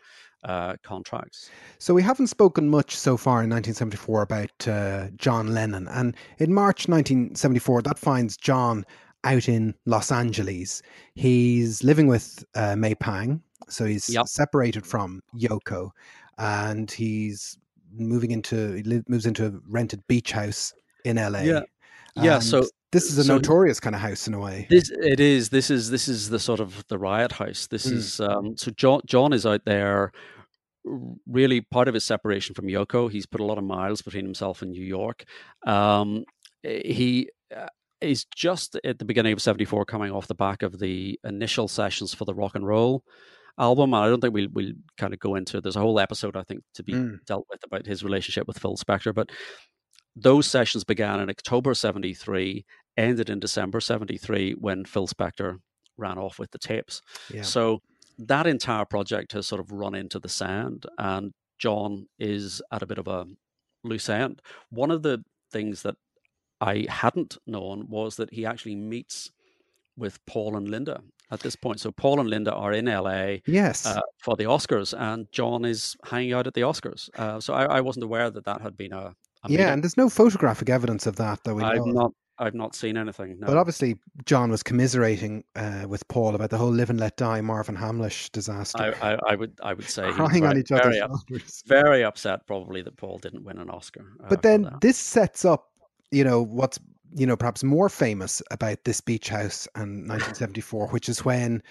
[0.44, 1.50] uh, contracts.
[1.78, 6.54] So we haven't spoken much so far in 1974 about uh, John Lennon, and in
[6.54, 8.84] March 1974, that finds John
[9.24, 10.80] out in Los Angeles.
[11.14, 14.26] He's living with uh, May Pang, so he's Yep.
[14.28, 15.90] separated from Yoko,
[16.38, 17.58] and he's
[17.92, 20.72] moving into moves into a rented beach house
[21.04, 21.40] in LA.
[21.40, 21.60] Yeah.
[22.16, 24.66] Yeah, And so- this is a so- notorious kind of house in a way.
[24.70, 25.50] This it is.
[25.50, 27.66] This is this is the sort of the riot house.
[27.66, 27.92] This Mm.
[27.92, 30.10] is um, so John John is out there.
[31.26, 34.62] Really, part of his separation from Yoko, he's put a lot of miles between himself
[34.62, 35.24] and New York.
[35.66, 36.24] Um,
[36.64, 37.66] eh, he uh,
[38.00, 42.14] is just at the beginning of '74, coming off the back of the initial sessions
[42.14, 43.04] for the rock and roll
[43.58, 43.94] album.
[43.94, 45.60] And I don't think we'll we'll kind of go into.
[45.60, 47.24] There's a whole episode I think to be Mm.
[47.26, 49.30] dealt with about his relationship with Phil Spector, but
[50.16, 52.64] those sessions began in October '73
[52.96, 55.58] ended in December 73 when Phil Spector
[55.96, 57.00] ran off with the tapes.
[57.32, 57.42] Yeah.
[57.42, 57.80] So
[58.18, 62.86] that entire project has sort of run into the sand, and John is at a
[62.86, 63.26] bit of a
[63.84, 64.42] loose end.
[64.70, 65.94] One of the things that
[66.60, 69.30] I hadn't known was that he actually meets
[69.96, 71.80] with Paul and Linda at this point.
[71.80, 73.86] So Paul and Linda are in LA Yes.
[73.86, 77.08] uh, for the Oscars, and John is hanging out at the Oscars.
[77.18, 79.14] Uh, so I, I wasn't aware that that had been a, a
[79.44, 79.66] yeah, meeting.
[79.66, 81.62] and there's no photographic evidence of that that we.
[81.62, 81.86] I've of.
[81.86, 83.40] not I've not seen anything.
[83.40, 83.48] No.
[83.48, 87.40] But obviously, John was commiserating uh, with Paul about the whole "Live and Let Die"
[87.40, 88.94] Marvin Hamlisch disaster.
[89.02, 91.62] I, I, I would I would say crying on each other's shoulders.
[91.66, 94.12] Very upset, probably that Paul didn't win an Oscar.
[94.22, 95.72] Uh, but then this sets up,
[96.12, 96.78] you know, what's
[97.14, 101.62] you know perhaps more famous about this beach house and 1974, which is when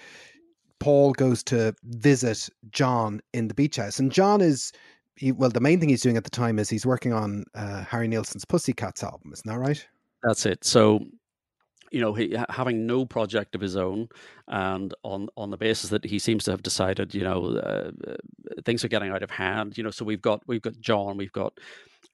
[0.80, 4.72] Paul goes to visit John in the beach house, and John is.
[5.16, 7.82] He, well, the main thing he's doing at the time is he's working on uh,
[7.82, 9.32] Harry Nilsson's Pussycats album.
[9.32, 9.84] Isn't that right?
[10.22, 10.64] That's it.
[10.64, 11.00] So,
[11.90, 14.08] you know, he having no project of his own,
[14.46, 18.14] and on on the basis that he seems to have decided, you know, uh, uh,
[18.64, 19.76] things are getting out of hand.
[19.76, 21.58] You know, so we've got we've got John, we've got.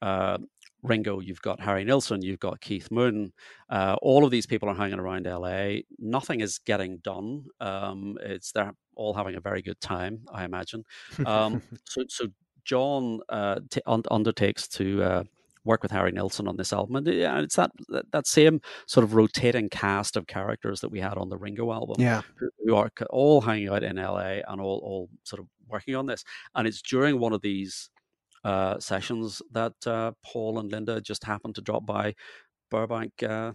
[0.02, 0.38] Uh,
[0.84, 3.32] Ringo, you've got Harry Nilsson, you've got Keith Moon.
[3.70, 5.80] Uh, all of these people are hanging around LA.
[5.98, 7.46] Nothing is getting done.
[7.60, 10.84] Um, it's they're all having a very good time, I imagine.
[11.24, 12.26] Um, so, so
[12.64, 15.22] John uh, t- undertakes to uh,
[15.64, 19.04] work with Harry Nilsson on this album, and yeah, it's that, that, that same sort
[19.04, 22.74] of rotating cast of characters that we had on the Ringo album, yeah, who, who
[22.76, 26.24] are all hanging out in LA and all all sort of working on this.
[26.54, 27.88] And it's during one of these
[28.44, 32.14] uh, sessions that uh, Paul and Linda just happened to drop by
[32.70, 33.52] Burbank uh,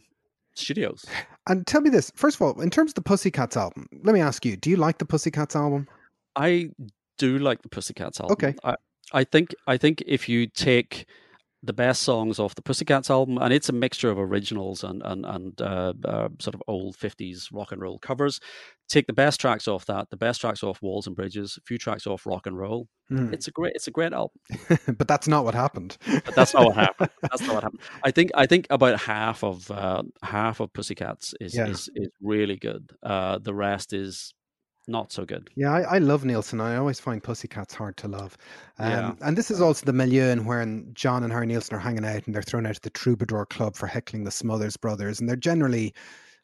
[0.56, 1.06] Studios.
[1.47, 4.21] And tell me this first of all, in terms of the Pussycats album, let me
[4.21, 5.88] ask you: Do you like the Pussycats album?
[6.36, 6.69] I
[7.17, 8.34] do like the Pussycats album.
[8.34, 8.56] Okay.
[8.63, 8.75] I,
[9.13, 11.08] I think I think if you take
[11.61, 15.25] the best songs off the Pussycats album, and it's a mixture of originals and and
[15.25, 18.39] and uh, uh, sort of old fifties rock and roll covers.
[18.87, 21.77] Take the best tracks off that, the best tracks off Walls and Bridges, a few
[21.77, 22.87] tracks off Rock and Roll.
[23.11, 23.33] Mm.
[23.33, 24.39] It's a great, it's a great album.
[24.97, 25.97] but that's not what happened.
[26.07, 27.11] but that's not what happened.
[27.21, 27.81] That's not what happened.
[28.03, 31.67] I think I think about half of uh, half of Pussycats is yeah.
[31.67, 32.91] is, is really good.
[33.03, 34.33] Uh, the rest is
[34.87, 35.49] not so good.
[35.55, 36.59] Yeah, I, I love Nilsson.
[36.61, 38.37] I always find Pussycats hard to love.
[38.79, 39.13] Um, yeah.
[39.21, 42.25] And this is also the milieu in when John and Harry Nilsson are hanging out
[42.25, 45.19] and they're thrown out of the Troubadour Club for heckling the Smothers Brothers.
[45.19, 45.93] And they're generally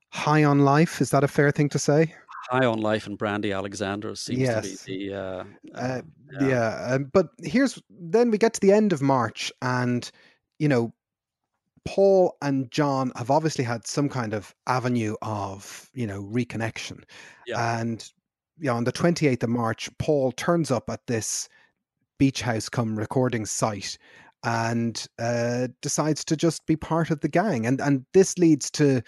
[0.10, 1.02] high on life.
[1.02, 2.14] Is that a fair thing to say?
[2.52, 4.84] High on life and Brandy Alexander seems yes.
[4.84, 5.16] to be the.
[5.16, 5.44] Uh,
[5.74, 6.02] uh,
[6.40, 6.48] yeah.
[6.48, 6.88] yeah.
[6.94, 10.10] Um, but here's then we get to the end of March and,
[10.60, 10.94] you know,
[11.86, 17.04] Paul and John have obviously had some kind of avenue of, you know, reconnection.
[17.46, 17.80] Yeah.
[17.80, 18.12] And
[18.60, 21.50] yeah, on the 28th of March, Paul turns up at this
[22.18, 23.98] beach house come recording site
[24.44, 27.66] and uh, decides to just be part of the gang.
[27.66, 29.02] And and this leads to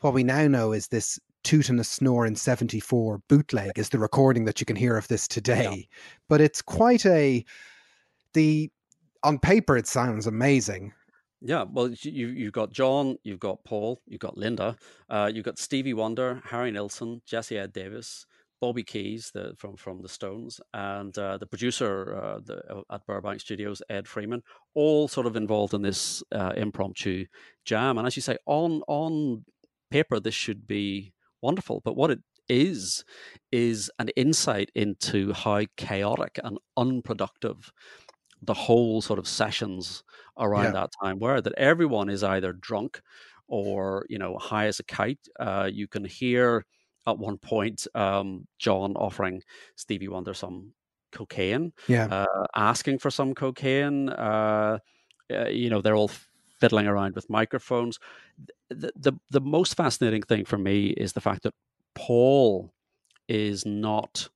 [0.00, 3.98] what we now know is this Toot and a Snore in 74 bootleg is the
[3.98, 5.62] recording that you can hear of this today.
[5.62, 5.98] Yeah.
[6.28, 7.44] But it's quite a
[8.32, 8.70] the
[9.22, 10.92] on paper it sounds amazing.
[11.40, 14.76] Yeah, well, you you've got John, you've got Paul, you've got Linda,
[15.10, 18.24] uh, you've got Stevie Wonder, Harry Nilsson, Jesse Ed Davis,
[18.64, 23.04] Bobby Keys the, from from the Stones and uh, the producer uh, the, uh, at
[23.06, 24.42] Burbank Studios, Ed Freeman,
[24.74, 27.26] all sort of involved in this uh, impromptu
[27.66, 27.98] jam.
[27.98, 29.44] And as you say, on on
[29.90, 31.82] paper, this should be wonderful.
[31.84, 33.04] But what it is
[33.52, 37.70] is an insight into how chaotic and unproductive
[38.40, 40.02] the whole sort of sessions
[40.38, 40.80] around yeah.
[40.80, 41.42] that time were.
[41.42, 43.02] That everyone is either drunk
[43.46, 45.28] or you know high as a kite.
[45.38, 46.64] Uh, you can hear
[47.06, 49.42] at one point um, John offering
[49.76, 50.72] Stevie Wonder some
[51.12, 54.08] cocaine, yeah, uh, asking for some cocaine.
[54.08, 54.78] Uh,
[55.32, 56.10] uh, you know, they're all
[56.60, 57.98] fiddling around with microphones.
[58.70, 61.54] The, the the most fascinating thing for me is the fact that
[61.94, 62.72] Paul
[63.28, 64.28] is not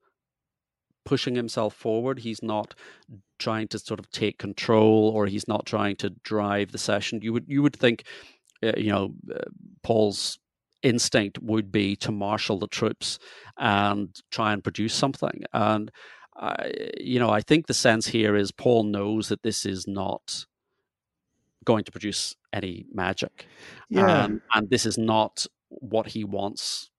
[1.04, 2.18] pushing himself forward.
[2.18, 2.74] He's not
[3.38, 7.20] trying to sort of take control, or he's not trying to drive the session.
[7.22, 8.04] You would you would think,
[8.62, 9.40] uh, you know, uh,
[9.83, 10.38] Paul's
[10.82, 13.18] instinct would be to marshal the troops
[13.56, 15.42] and try and produce something.
[15.52, 15.90] And
[16.36, 20.46] I, you know, I think the sense here is Paul knows that this is not
[21.64, 23.46] going to produce any magic,
[23.90, 26.90] yeah, um, and this is not what he wants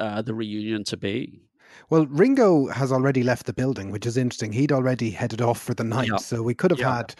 [0.00, 1.42] uh, the reunion to be.
[1.90, 4.52] Well, Ringo has already left the building, which is interesting.
[4.52, 6.16] He'd already headed off for the night, yeah.
[6.16, 6.96] so we could have yeah.
[6.96, 7.14] had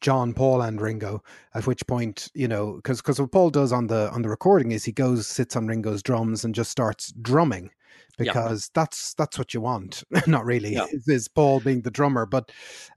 [0.00, 1.22] John, Paul, and Ringo.
[1.54, 4.72] At which point, you know, because because what Paul does on the on the recording
[4.72, 7.70] is he goes sits on Ringo's drums and just starts drumming
[8.18, 8.82] because yeah.
[8.82, 10.04] that's that's what you want.
[10.26, 10.86] Not really yeah.
[11.06, 12.50] is, Paul being the drummer, but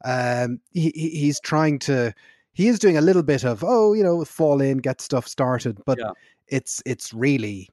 [0.06, 2.14] um, he he's trying to.
[2.56, 5.82] He is doing a little bit of oh, you know, fall in, get stuff started,
[5.86, 6.12] but yeah.
[6.48, 7.70] it's it's really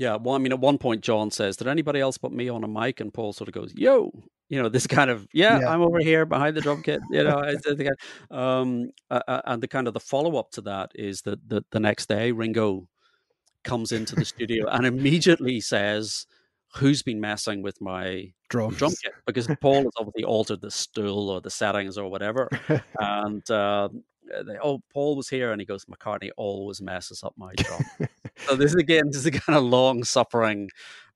[0.00, 2.64] yeah, well, I mean, at one point, John says, "Did anybody else put me on
[2.64, 4.10] a mic?" And Paul sort of goes, "Yo,"
[4.50, 5.72] you know, this kind of, "Yeah, yeah.
[5.72, 7.38] I'm over here behind the drum kit," you know.
[8.30, 11.80] um, uh, and the kind of the follow up to that is that the, the
[11.80, 12.88] next day, Ringo
[13.62, 16.26] comes into the studio and immediately says,
[16.74, 18.76] "Who's been messing with my Drums.
[18.76, 22.48] drum kit?" Because Paul has obviously altered the stool or the settings or whatever,
[22.98, 23.88] and uh,
[24.44, 27.84] they, oh, Paul was here, and he goes, McCartney always messes up my drum.
[28.46, 30.70] so this is again, this is a kind of long suffering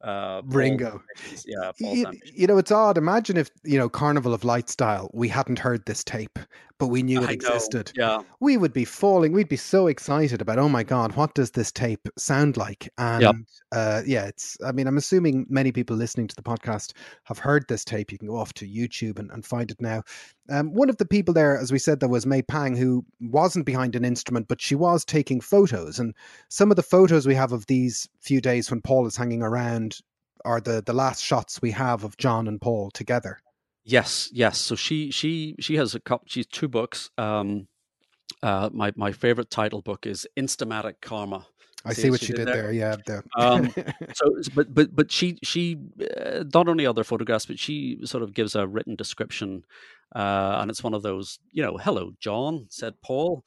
[0.04, 1.02] uh, Ringo.
[1.46, 2.98] Yeah, you, you, know, it's odd.
[2.98, 6.38] Imagine if you know Carnival of Light style, we hadn't heard this tape,
[6.78, 7.92] but we knew it I existed.
[7.96, 8.04] Know.
[8.04, 9.32] Yeah, we would be falling.
[9.32, 10.58] We'd be so excited about.
[10.58, 12.88] Oh my god, what does this tape sound like?
[12.98, 13.34] And yep.
[13.72, 14.56] uh, yeah, it's.
[14.64, 16.92] I mean, I'm assuming many people listening to the podcast
[17.24, 18.12] have heard this tape.
[18.12, 20.02] You can go off to YouTube and, and find it now.
[20.50, 23.66] Um, one of the people there, as we said, there was May Pang, who wasn't
[23.66, 25.98] behind an instrument, but she was taking photos.
[25.98, 26.14] And
[26.48, 30.00] some of the photos we have of these few days when Paul is hanging around
[30.44, 33.40] are the the last shots we have of John and Paul together.
[33.84, 34.58] Yes, yes.
[34.58, 36.26] So she she she has a couple.
[36.28, 37.10] She's two books.
[37.18, 37.68] Um,
[38.42, 41.46] uh, my my favorite title book is Instamatic Karma.
[41.86, 42.62] I see, see what she, did, did there.
[42.62, 42.72] there.
[42.72, 42.96] Yeah.
[43.04, 43.22] The...
[43.36, 43.74] um,
[44.14, 45.76] so, but but but she she
[46.18, 49.64] uh, not only other photographs, but she sort of gives a written description,
[50.14, 51.38] uh, and it's one of those.
[51.52, 53.44] You know, hello, John," said Paul.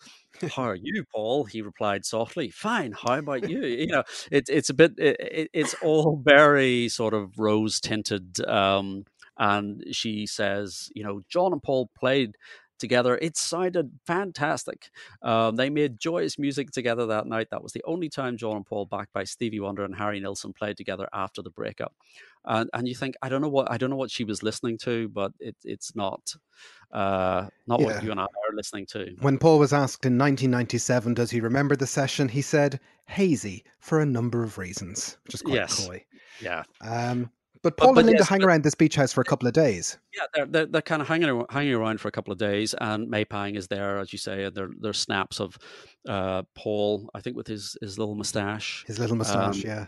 [0.55, 2.51] "How are you, Paul?" He replied softly.
[2.51, 2.91] "Fine.
[2.91, 4.93] How about you?" you know, it's it's a bit.
[4.99, 8.39] It, it's all very sort of rose tinted.
[8.47, 9.05] Um,
[9.37, 12.35] and she says, you know, John and Paul played
[12.77, 13.17] together.
[13.21, 14.89] It sounded fantastic.
[15.21, 17.49] Um, they made joyous music together that night.
[17.51, 20.53] That was the only time John and Paul, backed by Stevie Wonder and Harry Nilsson,
[20.53, 21.93] played together after the breakup.
[22.45, 24.77] And and you think I don't know what I don't know what she was listening
[24.79, 26.35] to, but it, it's not
[26.91, 27.85] uh, not yeah.
[27.85, 29.15] what you and I are listening to.
[29.19, 32.29] When Paul was asked in 1997, does he remember the session?
[32.29, 35.85] He said hazy for a number of reasons, which is quite yes.
[35.85, 36.05] coy.
[36.39, 36.63] Yeah.
[36.81, 37.31] Um,
[37.61, 39.25] but Paul but, but and Linda yes, hang but, around this beach house for a
[39.25, 39.97] couple of days.
[40.15, 43.09] Yeah, they're, they're, they're kind of hanging hanging around for a couple of days, and
[43.09, 44.43] May Pang is there, as you say.
[44.43, 45.57] And there there's snaps of
[46.07, 49.85] uh, Paul, I think, with his his little mustache, his little mustache, um, yeah.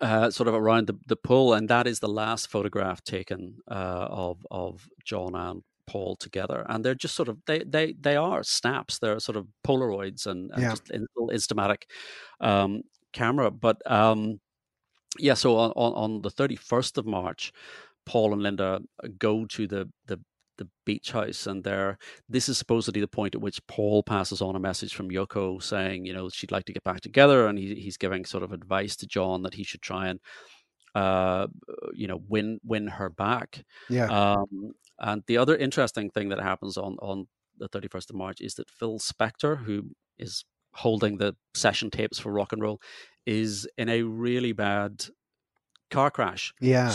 [0.00, 4.08] Uh, sort of around the, the pool, and that is the last photograph taken uh,
[4.10, 8.42] of of John and Paul together, and they're just sort of they they they are
[8.42, 8.98] snaps.
[8.98, 10.70] They're sort of Polaroids and, and yeah.
[10.70, 11.82] just in little instamatic
[12.40, 12.82] um,
[13.12, 14.40] camera, but um,
[15.18, 17.52] yeah, so on, on, the 31st of March,
[18.06, 20.20] Paul and Linda uh, go to the, the
[20.58, 21.96] the beach house and there
[22.28, 26.04] this is supposedly the point at which paul passes on a message from yoko saying
[26.04, 28.94] you know she'd like to get back together and he, he's giving sort of advice
[28.94, 30.20] to john that he should try and
[30.94, 31.46] uh
[31.94, 33.64] you know win win her back.
[33.88, 34.06] Yeah.
[34.06, 37.26] Um and the other interesting thing that happens on on
[37.58, 39.84] the 31st of march is that phil spector who
[40.18, 40.44] is
[40.74, 42.80] holding the session tapes for rock and roll
[43.26, 45.04] is in a really bad
[45.90, 46.52] car crash.
[46.60, 46.92] Yeah.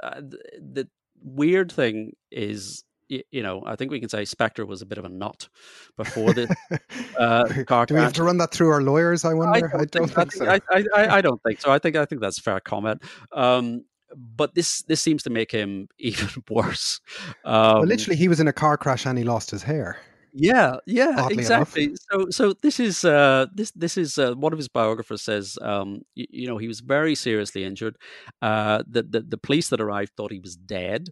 [0.00, 0.88] Uh, the
[1.22, 5.04] weird thing is, you know, I think we can say Spector was a bit of
[5.04, 5.48] a nut
[5.96, 6.54] before the
[7.18, 7.86] uh, car crash.
[7.86, 9.24] Do we have to run that through our lawyers?
[9.24, 9.56] I wonder.
[9.56, 10.60] I don't, I don't think, think, so.
[10.72, 11.70] I, I, I, don't think so.
[11.70, 13.02] I think I think that's fair comment.
[13.32, 17.00] Um, but this this seems to make him even worse.
[17.44, 19.98] Um, well, literally, he was in a car crash and he lost his hair.
[20.38, 21.84] Yeah, yeah, exactly.
[21.84, 21.98] Enough.
[22.10, 26.02] So, so this is uh, this this is uh, one of his biographers says, um,
[26.14, 27.96] you, you, know, he was very seriously injured.
[28.42, 31.08] Uh, the, the the police that arrived thought he was dead,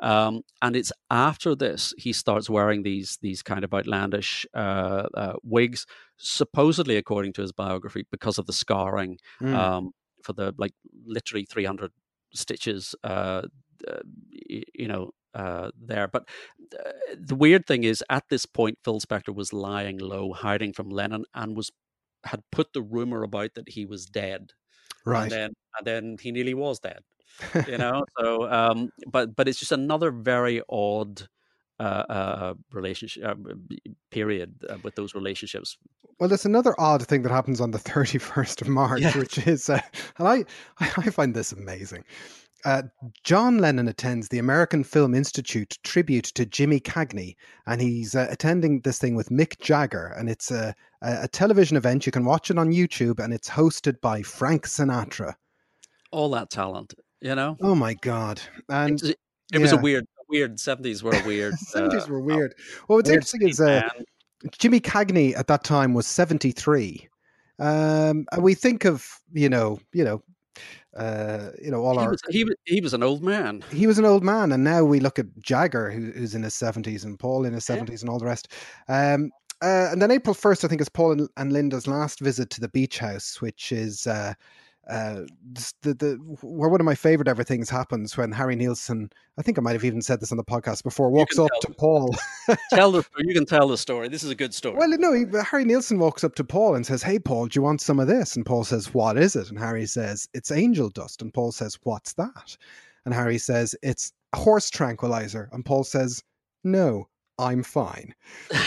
[0.00, 5.32] um, and it's after this he starts wearing these these kind of outlandish uh, uh,
[5.42, 5.86] wigs,
[6.18, 9.54] supposedly according to his biography, because of the scarring mm.
[9.54, 10.74] um, for the like
[11.06, 11.92] literally three hundred
[12.34, 12.94] stitches.
[13.02, 13.42] Uh,
[14.74, 16.08] you know uh, there.
[16.08, 16.28] But
[16.74, 20.88] uh, the weird thing is, at this point, Phil Spector was lying low, hiding from
[20.88, 21.70] Lennon, and was
[22.24, 24.52] had put the rumor about that he was dead.
[25.04, 25.24] Right.
[25.24, 27.00] And then, and then he nearly was dead.
[27.68, 28.04] you know.
[28.18, 31.28] So, um, but but it's just another very odd.
[31.78, 33.34] Uh, uh, relationship uh,
[34.10, 35.76] period uh, with those relationships.
[36.18, 39.14] Well, there's another odd thing that happens on the 31st of March, yes.
[39.14, 39.82] which is, uh,
[40.16, 40.46] and I
[40.80, 42.02] I find this amazing.
[42.66, 42.82] Uh,
[43.22, 48.80] John Lennon attends the American Film Institute tribute to Jimmy Cagney, and he's uh, attending
[48.80, 52.06] this thing with Mick Jagger, and it's a, a, television event.
[52.06, 55.34] You can watch it on YouTube, and it's hosted by Frank Sinatra.
[56.10, 57.56] All that talent, you know.
[57.62, 58.40] Oh my god!
[58.68, 59.18] And it, it
[59.52, 59.60] yeah.
[59.60, 61.54] was a weird, weird seventies were weird.
[61.58, 62.52] Seventies uh, were weird.
[62.88, 63.88] Well, what's weird interesting is uh,
[64.58, 67.08] Jimmy Cagney at that time was seventy three.
[67.60, 70.20] Um, and we think of you know, you know,
[70.96, 73.62] uh, you know, all he our was, he was he was an old man.
[73.70, 76.54] He was an old man, and now we look at Jagger, who, who's in his
[76.54, 78.06] seventies, and Paul in his seventies, yeah.
[78.06, 78.48] and all the rest.
[78.88, 79.30] Um,
[79.62, 82.60] uh, and then April first, I think, is Paul and, and, Linda's last visit to
[82.60, 84.34] the beach house, which is uh,
[84.88, 85.22] uh,
[85.82, 89.10] the, the where one of my favorite ever things happens when Harry Nilsson.
[89.36, 91.72] I think I might have even said this on the podcast before, walks up to
[91.72, 92.14] Paul.
[92.70, 94.08] tell the you can tell the story.
[94.08, 94.76] This is a good story.
[94.78, 97.62] Well, no, he, Harry Nilsson walks up to Paul and says, "Hey, Paul, do you
[97.62, 100.88] want some of this?" And Paul says, "What is it?" And Harry says, "It's angel
[100.90, 102.56] dust." And Paul says, "What's that?"
[103.04, 106.22] And Harry says, "It's horse tranquilizer." And Paul says,
[106.62, 107.08] "No,
[107.38, 108.14] I'm fine.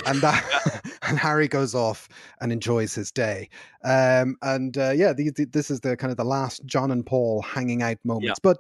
[0.06, 2.08] And that and Harry goes off
[2.42, 3.50] and enjoys his day.
[3.84, 7.06] Um, and uh, yeah, the, the, this is the kind of the last John and
[7.06, 8.28] Paul hanging out moments.
[8.28, 8.34] Yeah.
[8.44, 8.58] But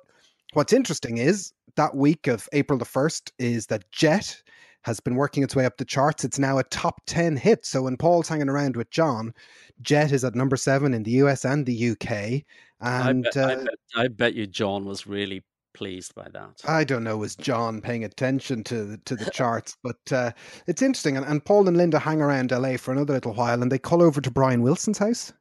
[0.53, 4.41] what's interesting is that week of April the 1st is that Jet
[4.84, 6.24] has been working its way up the charts.
[6.24, 7.66] It's now a top 10 hit.
[7.66, 9.34] So when Paul's hanging around with John,
[9.82, 12.43] Jet is at number seven in the US and the UK.
[12.82, 15.43] And I, bet, I, uh, bet, I bet you John was really
[15.74, 16.61] pleased by that.
[16.67, 19.76] I don't know, was John paying attention to the, to the charts?
[19.84, 20.32] But uh,
[20.67, 21.17] it's interesting.
[21.17, 24.01] And, and Paul and Linda hang around LA for another little while, and they call
[24.01, 25.34] over to Brian Wilson's house.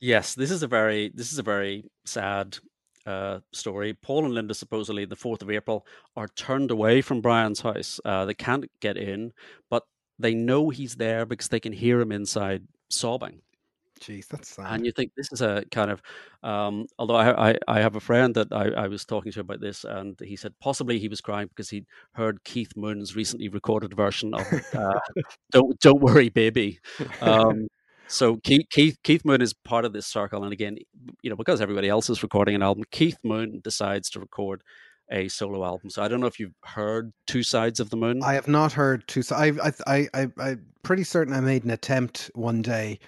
[0.00, 2.58] Yes, this is a very this is a very sad
[3.06, 3.94] uh, story.
[3.94, 8.00] Paul and Linda supposedly the fourth of April are turned away from Brian's house.
[8.04, 9.32] Uh, they can't get in,
[9.70, 9.84] but
[10.18, 13.42] they know he's there because they can hear him inside sobbing.
[14.02, 14.66] Jeez, that's sad.
[14.68, 16.02] And you think this is a kind of,
[16.42, 19.60] um, although I, I, I have a friend that I, I was talking to about
[19.60, 23.94] this, and he said possibly he was crying because he heard Keith Moon's recently recorded
[23.94, 24.44] version of
[24.74, 24.98] uh,
[25.52, 26.80] "Don't Don't Worry, Baby."
[27.20, 27.68] Um,
[28.08, 30.76] so Keith, Keith Keith Moon is part of this circle, and again,
[31.22, 34.62] you know, because everybody else is recording an album, Keith Moon decides to record
[35.10, 35.90] a solo album.
[35.90, 38.22] So I don't know if you've heard Two Sides of the Moon.
[38.22, 39.22] I have not heard two.
[39.22, 42.98] So I, I, I, I, I'm pretty certain I made an attempt one day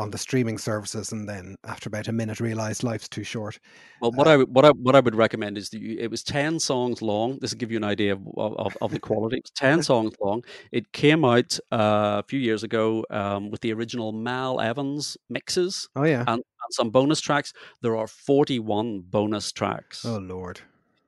[0.00, 3.58] on the streaming services, and then after about a minute, realized life's too short.
[4.00, 6.22] Well, what I would- what I what I would recommend is that you, it was
[6.24, 7.38] ten songs long.
[7.40, 9.36] This will give you an idea of of, of the quality.
[9.36, 10.42] It was ten songs long.
[10.72, 15.88] It came out uh, a few years ago um, with the original Mal Evans mixes
[15.94, 16.20] Oh yeah.
[16.26, 17.52] and, and some bonus tracks.
[17.82, 20.04] There are forty one bonus tracks.
[20.04, 20.60] Oh lord.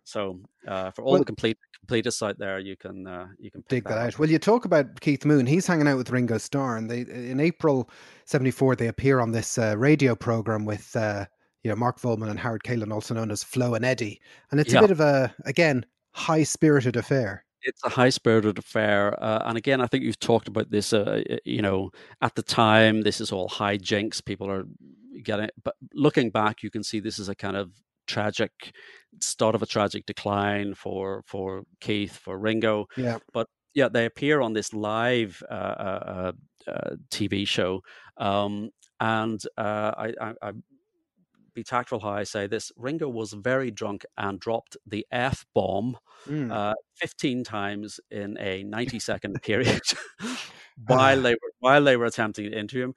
[0.05, 1.57] So uh, for all Well- the complete
[1.87, 4.07] completists out there, you can uh, you can dig that up.
[4.09, 4.19] out.
[4.19, 5.47] Well, you talk about Keith Moon.
[5.47, 7.89] He's hanging out with Ringo Starr, and they in April
[8.27, 11.25] '74 they appear on this uh, radio program with uh,
[11.65, 14.21] you know Mark Volman and Howard Kaylan, also known as Flo and Eddie,
[14.51, 14.79] and it's Yeah.
[14.79, 17.45] a bit of a again high spirited affair.
[17.65, 19.17] it's a high spirited affair.
[19.23, 23.03] Uh, and again, I think you've talked about this, uh, you know, at the time,
[23.03, 24.21] this is all high jinks.
[24.21, 24.65] People are
[25.23, 27.71] getting, but looking back, you can see this is a kind of
[28.15, 28.53] tragic
[29.21, 32.87] start of a tragic decline for, for Keith, for Ringo.
[32.97, 33.19] Yeah.
[33.33, 35.55] But yeah, they appear on this live uh,
[35.89, 36.33] uh,
[36.69, 37.81] uh, uh, TV show.
[38.17, 40.53] Um, and uh, I, I, I
[41.55, 42.73] be tactful how I say this.
[42.77, 45.97] Ringo was very drunk and dropped the F bomb
[46.29, 46.53] Mm.
[46.53, 49.83] uh, 15 times in a 90 second period
[50.87, 52.95] while they were while they were attempting to interview him.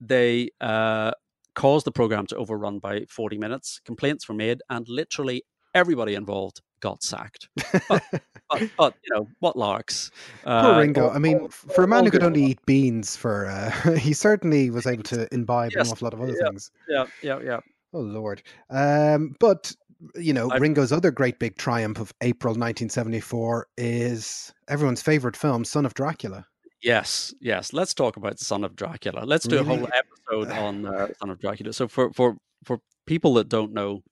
[0.00, 1.10] They uh,
[1.58, 3.80] caused the program to overrun by 40 minutes.
[3.84, 5.42] Complaints were made, and literally
[5.74, 7.48] everybody involved got sacked.
[7.88, 8.02] But,
[8.48, 10.12] but, but you know what larks?
[10.44, 11.10] Poor Uh, Ringo.
[11.10, 14.86] I mean, for a man who could only eat beans for, uh, he certainly was
[14.86, 16.48] able to imbibe Yes, an awful lot of other yeah.
[16.48, 16.70] things.
[16.88, 17.60] Yeah, yeah, yeah.
[17.92, 18.42] Oh Lord.
[18.70, 19.74] Um, but
[20.14, 25.64] you know, I've- Ringo's other great big triumph of April 1974 is everyone's favorite film,
[25.64, 26.46] Son of Dracula.
[26.82, 27.72] Yes, yes.
[27.72, 29.24] Let's talk about Son of Dracula.
[29.24, 31.72] Let's do a whole episode on uh, Son of Dracula.
[31.72, 34.02] So for for for people that don't know,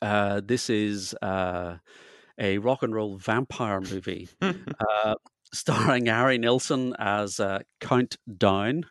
[0.00, 1.76] uh, this is uh,
[2.38, 5.14] a rock and roll vampire movie uh,
[5.52, 8.84] starring Harry Nilsson as uh, Count Downe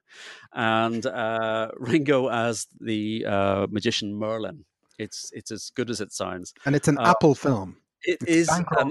[0.53, 4.65] and uh, Ringo as the uh, magician Merlin.
[4.97, 6.53] It's it's as good as it sounds.
[6.65, 7.77] And it's an Uh, Apple film.
[8.03, 8.47] It It's is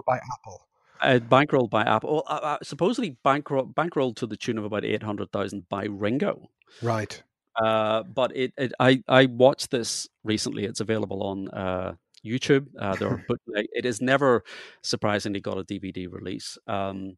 [0.06, 0.66] by Apple.
[1.04, 2.24] Uh, bankrolled by Apple.
[2.26, 6.50] Uh, uh, supposedly bankroll, bankrolled to the tune of about eight hundred thousand by Ringo.
[6.82, 7.22] Right.
[7.62, 10.64] Uh, but it, it, I, I watched this recently.
[10.64, 11.94] It's available on uh,
[12.26, 12.66] YouTube.
[12.78, 13.66] Uh, there are bootleg.
[13.72, 14.42] It has never
[14.82, 16.58] surprisingly got a DVD release.
[16.66, 17.16] Um,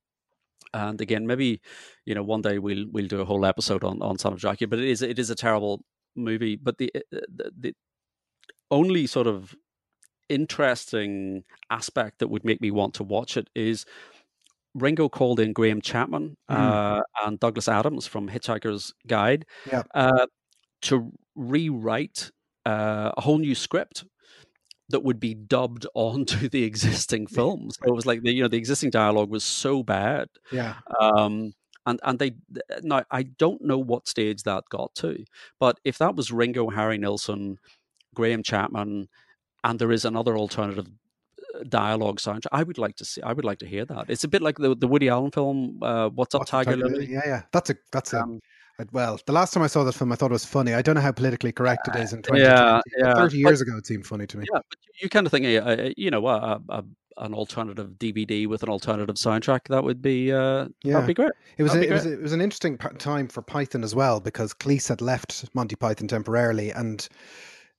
[0.74, 1.60] and again, maybe
[2.04, 4.68] you know one day we'll we'll do a whole episode on on Son of Dracula.
[4.68, 5.84] But it is it is a terrible
[6.14, 6.56] movie.
[6.56, 7.74] But the uh, the, the
[8.70, 9.54] only sort of
[10.28, 13.84] interesting aspect that would make me want to watch it is
[14.74, 16.54] Ringo called in Graham Chapman Mhm.
[16.56, 19.82] uh, and Douglas Adams from Hitchhiker's Guide Yeah.
[19.94, 20.26] uh,
[20.82, 22.30] to rewrite
[22.66, 24.04] uh, a whole new script
[24.88, 27.70] that would be dubbed onto the existing film.
[27.70, 30.74] So it was like the you know the existing dialogue was so bad, Yeah.
[31.00, 31.54] um,
[31.86, 32.32] and and they
[32.82, 35.24] now I don't know what stage that got to,
[35.60, 37.58] but if that was Ringo, Harry Nilsson,
[38.14, 39.08] Graham Chapman,
[39.66, 40.86] and there is another alternative
[41.54, 43.20] uh, dialogue soundtrack, I would like to see.
[43.22, 44.04] I would like to hear that.
[44.08, 46.76] It's a bit like the the Woody Allen film, uh, "What's Up, What's Tiger?
[46.76, 47.42] Lily." Yeah, yeah.
[47.52, 48.40] That's a that's a Um,
[48.78, 50.72] Uh, Well, the last time I saw that film, I thought it was funny.
[50.74, 52.42] I don't know how politically correct it is in 2020.
[52.44, 53.14] yeah, yeah.
[53.14, 54.44] 30 years ago, it seemed funny to me.
[54.52, 56.84] Yeah, but you kind of think, uh, uh, you know, a, a,
[57.24, 60.92] an alternative DVD with an alternative soundtrack that would be uh, Yeah.
[60.92, 61.32] that'd be great.
[61.56, 63.82] It was, a, be it, was a, it was an interesting p- time for Python
[63.82, 67.08] as well because Cleese had left Monty Python temporarily and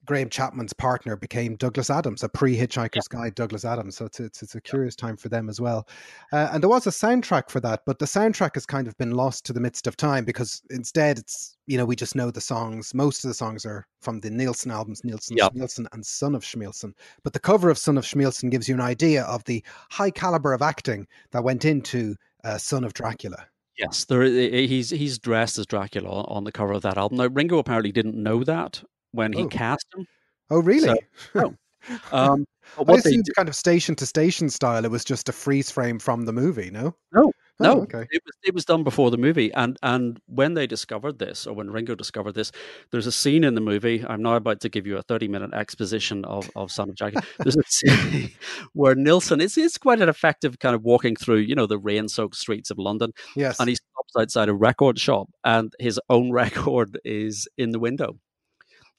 [0.08, 3.98] Graham Chapman's partner became Douglas Adams, a pre-Hitchhiker's Guide Douglas Adams.
[3.98, 5.88] So it's it's, it's a curious time for them as well.
[6.32, 9.12] Uh, and there was a soundtrack for that, but the soundtrack has kind of been
[9.12, 12.42] lost to the midst of time because instead it's you know we just know the
[12.42, 12.94] songs.
[12.94, 15.50] Most of the songs are from the Nilsson albums, Nilsson, Yeah.
[15.50, 16.94] Schmilsson, and Son of Schmilsson.
[17.24, 20.54] But the cover of Son of Schmielsen gives you an idea of the high caliber
[20.54, 23.46] of acting that went into uh, Son of Dracula.
[23.78, 24.24] Yes, there.
[24.24, 27.18] He's he's dressed as Dracula on the cover of that album.
[27.18, 29.48] Now Ringo apparently didn't know that when he Oh.
[29.48, 30.06] cast him.
[30.50, 31.00] Oh, really?
[31.36, 31.56] no.
[32.12, 32.46] Um,
[32.76, 34.84] what they kind of station to station style.
[34.84, 36.70] It was just a freeze frame from the movie.
[36.70, 36.96] No.
[37.14, 38.06] No, Oh, no, okay.
[38.12, 41.56] it was it was done before the movie, and and when they discovered this, or
[41.56, 42.52] when Ringo discovered this,
[42.92, 44.04] there's a scene in the movie.
[44.06, 47.24] I'm now about to give you a 30 minute exposition of of Son of Dracula.
[47.40, 48.32] There's a scene
[48.74, 52.10] where Nilsson it's it's quite an effective kind of walking through you know the rain
[52.10, 53.60] soaked streets of London, Yes.
[53.62, 58.18] and he stops outside a record shop, and his own record is in the window.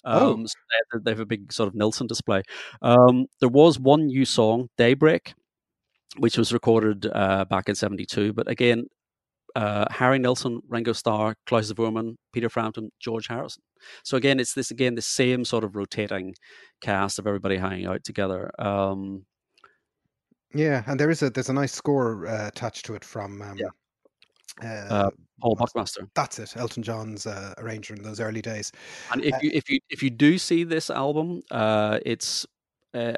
[0.08, 0.32] Oh.
[0.32, 0.54] Um, so
[0.92, 2.42] they, they have a big sort of Nilsson display.
[2.82, 5.34] Um, there was one new song, Daybreak,
[6.16, 8.32] which was recorded uh, back in '72.
[8.32, 8.86] But again,
[9.54, 13.62] uh, Harry Nilsson, Ringo Starr, Klaus Voormann, Peter Frampton, George Harrison.
[14.04, 16.34] So again, it's this again the same sort of rotating
[16.80, 18.50] cast of everybody hanging out together.
[18.58, 19.26] Um,
[20.54, 23.58] Yeah, and there is a there's a nice score uh, attached to it from um,
[24.62, 26.08] uh, Uh, Paul Buckmaster.
[26.14, 28.72] That's it, Elton John's uh, arranger in those early days.
[29.12, 32.46] And if Uh, you if you if you do see this album, uh, it's
[32.94, 33.14] uh,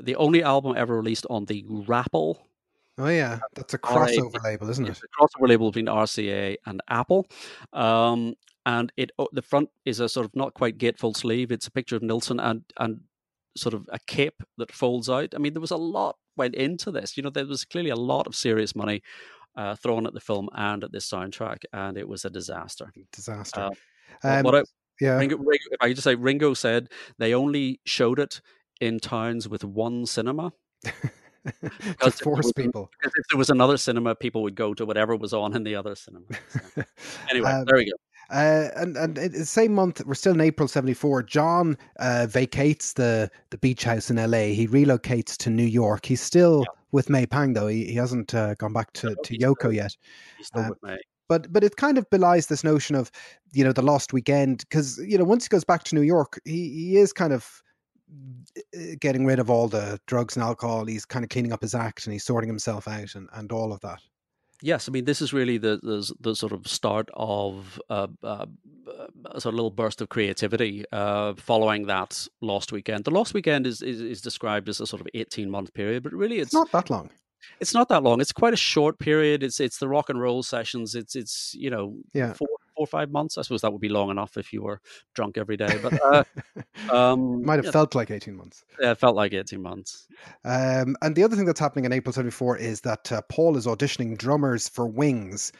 [0.00, 2.38] the only album ever released on the Rapple.
[2.98, 4.98] Oh yeah, that's a crossover label, isn't it?
[4.98, 7.26] A crossover label between RCA and Apple.
[7.72, 8.34] Um,
[8.66, 11.52] and it oh, the front is a sort of not quite gatefold sleeve.
[11.52, 13.00] It's a picture of Nilsson and and
[13.56, 15.34] sort of a cape that folds out.
[15.34, 17.16] I mean, there was a lot went into this.
[17.16, 19.02] You know, there was clearly a lot of serious money
[19.56, 22.92] uh, thrown at the film and at this soundtrack, and it was a disaster.
[23.12, 23.70] Disaster.
[24.24, 24.62] Uh, um, what I,
[25.00, 26.88] yeah, Ringo, Ringo, if I just say, Ringo said
[27.18, 28.40] they only showed it
[28.80, 30.52] in towns with one cinema.
[31.44, 32.90] because it force was- people.
[33.00, 35.76] Because if there was another cinema, people would go to whatever was on in the
[35.76, 36.26] other cinema.
[36.74, 36.82] So,
[37.30, 37.92] anyway, Um, there we go.
[38.30, 41.22] Uh, and and it- the same month, we're still in April '74.
[41.22, 44.48] John uh, vacates the the beach house in LA.
[44.52, 46.04] He relocates to New York.
[46.04, 47.66] He's still with May Pang though.
[47.66, 49.96] He, he hasn't uh, gone back to, to Yoko still- yet.
[50.36, 50.96] He's still um, with me.
[51.28, 53.10] But but it kind of belies this notion of
[53.52, 56.40] you know the lost weekend because you know once he goes back to New York,
[56.44, 57.62] he he is kind of
[58.74, 60.86] uh, getting rid of all the drugs and alcohol.
[60.86, 63.74] He's kind of cleaning up his act and he's sorting himself out and, and all
[63.74, 64.00] of that.
[64.62, 68.46] Yes, I mean this is really the the, the sort of start of uh, uh,
[69.26, 73.04] a sort of little burst of creativity uh, following that lost weekend.
[73.04, 76.12] The lost weekend is, is is described as a sort of eighteen month period, but
[76.12, 77.10] really It's it's not that long.
[77.60, 78.20] it's not that long.
[78.20, 79.42] It's quite a short period.
[79.42, 80.94] It's it's the rock and roll sessions.
[80.96, 82.32] It's it's you know Yeah.
[82.32, 82.48] four
[82.78, 83.36] four or five months.
[83.36, 84.80] I suppose that would be long enough if you were
[85.14, 85.78] drunk every day.
[85.82, 86.24] But uh,
[86.94, 88.64] um, Might have yeah, felt like 18 months.
[88.80, 90.06] yeah, it felt like eighteen months.
[90.44, 93.66] Um, and the other thing that's happening in April 74 is that uh, Paul is
[93.66, 95.52] auditioning drummers for Wings,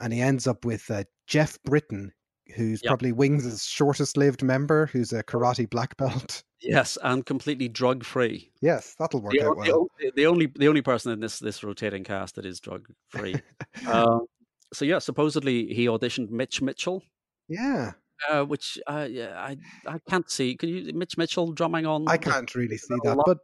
[0.00, 2.12] and he ends up with uh, Geoff Britton,
[2.56, 2.88] who's Yep.
[2.90, 6.42] probably Wings' shortest lived member, who's a karate black belt.
[6.62, 8.50] Yes, and completely drug free.
[8.62, 9.88] Yes, that'll work The, out the, well.
[10.02, 13.36] o- the only the only person in this this rotating cast that is drug free.
[13.86, 14.24] um,
[14.72, 17.02] so yeah, supposedly he auditioned Mitch Mitchell,
[17.48, 17.92] Yeah,
[18.30, 19.56] uh, which uh, yeah, I
[19.86, 20.56] I can't see.
[20.56, 22.08] Can you Mitch Mitchell drumming on?
[22.08, 23.38] I can't really see that, but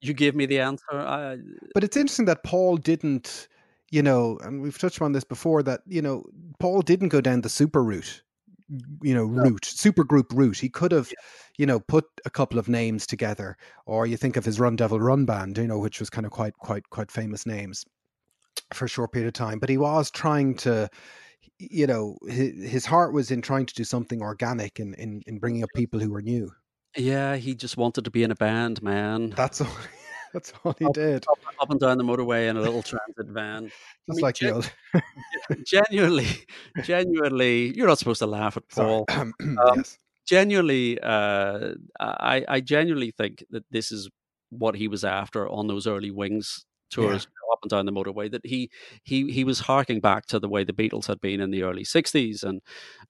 [0.00, 0.92] You gave me the answer.
[0.92, 1.38] I,
[1.74, 3.48] but it's interesting that Paul didn't,
[3.90, 6.24] you know, and we've touched on this before that you know
[6.60, 8.22] Paul didn't go down the super route,
[9.02, 10.58] you know, route super group route.
[10.58, 11.10] He could have,
[11.56, 15.00] you know, put a couple of names together, or you think of his Run Devil
[15.00, 17.84] Run band, you know, which was kind of quite quite quite famous names
[18.74, 19.58] for a short period of time.
[19.58, 20.88] But he was trying to.
[21.60, 25.38] You know, his, his heart was in trying to do something organic in, in, in
[25.40, 26.52] bringing up people who were new.
[26.96, 29.30] yeah, he just wanted to be in a band, man.
[29.30, 29.66] That's all.
[30.32, 31.24] That's all he Oh, did.
[31.28, 33.64] Up, up and down the motorway in a little transit van.
[34.06, 34.70] Just mean, like gen- old.
[35.66, 36.26] genuinely,
[36.84, 38.68] genuinely, you're not supposed to laugh at.
[38.68, 39.06] Paul.
[39.76, 39.98] yes.
[40.26, 44.08] genuinely, uh, I, I genuinely think that this is
[44.50, 47.92] what he was after on those early Wings tours you know, up and down the
[47.92, 48.30] motorway.
[48.30, 48.70] That he
[49.04, 51.84] he he was harking back to the way the Beatles had been in the early
[51.84, 52.60] '60s, and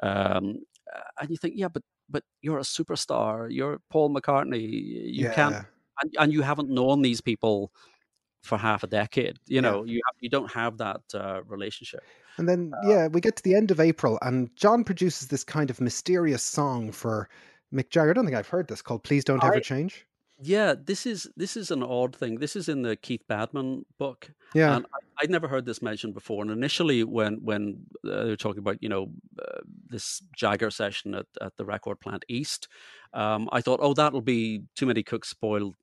[0.01, 0.57] um,
[0.95, 3.49] uh, and you think, yeah, but but you're a superstar.
[3.51, 4.63] You're Paul McCartney.
[4.63, 5.35] You yeah.
[5.35, 5.55] can't,
[6.03, 7.73] and, and you haven't known these people
[8.43, 9.37] for half a decade.
[9.47, 9.61] You Yeah.
[9.63, 12.01] know, you have, you don't have that uh, relationship.
[12.39, 15.71] And then, yeah, we get to the end of April, and John produces this kind
[15.71, 17.29] of mysterious song for
[17.75, 18.11] Mick Jagger.
[18.11, 20.07] I don't think I've heard this called "Please Don't Ever I- Change."
[20.41, 22.39] Yeah, this is this is an odd thing.
[22.39, 24.31] This is in the Keith Badman book.
[24.55, 24.87] Yeah, And
[25.21, 26.43] I'd never heard this mentioned before.
[26.43, 29.11] And initially, when when uh, they were talking about you know
[29.41, 32.69] uh, this Jagger session at, at the record plant East,
[33.13, 35.75] um, I thought, oh, that'll be too many cooks spoil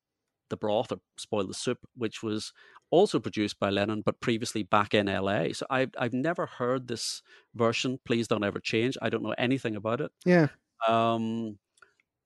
[0.50, 2.54] the broth or spoil the soup, which was
[2.92, 5.48] also produced by Lennon, but previously back in LA.
[5.52, 7.22] So I've I've never heard this
[7.56, 8.00] version.
[8.06, 8.98] Please don't ever change.
[9.02, 10.12] I don't know anything about it.
[10.24, 10.48] Yeah.
[10.88, 11.58] Um,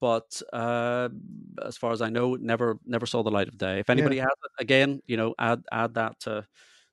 [0.02, 1.10] but uh,
[1.66, 3.80] as far as I know, never never saw the light of day.
[3.80, 4.24] If anybody yeah.
[4.24, 6.45] has it, again, you know, add add that to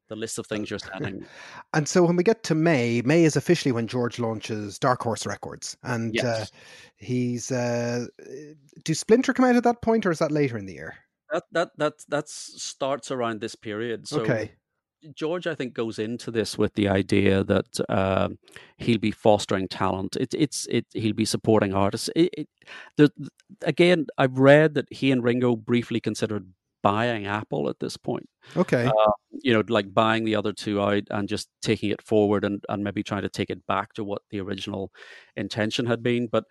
[0.09, 1.27] the list of things you're sending.
[1.75, 5.27] and so when we get to May, May is officially when George launches Dark Horse
[5.27, 6.25] Records, and yes.
[6.25, 6.47] uh,
[6.97, 8.07] he's uh,
[8.85, 10.95] do Splinter come out at that point, or is that later in the year?
[11.33, 14.07] That that that that starts around this period.
[14.09, 14.53] So okay.
[15.15, 18.29] George, I think, goes into this with the idea that uh,
[18.79, 20.17] he'll be fostering talent.
[20.17, 22.11] It, it's it he'll be supporting artists.
[22.17, 22.49] It, it,
[22.97, 23.11] the,
[23.63, 28.29] again, I've read that he and Ringo briefly considered buying Apple at this point.
[28.57, 32.45] Okay, uh, you know, like buying the other two out and just taking it forward
[32.45, 34.93] and and maybe trying to take it back to what the original
[35.37, 36.27] intention had been.
[36.27, 36.45] But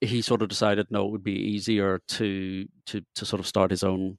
[0.00, 3.70] he sort of decided no, it would be easier to to to sort of start
[3.70, 4.18] his own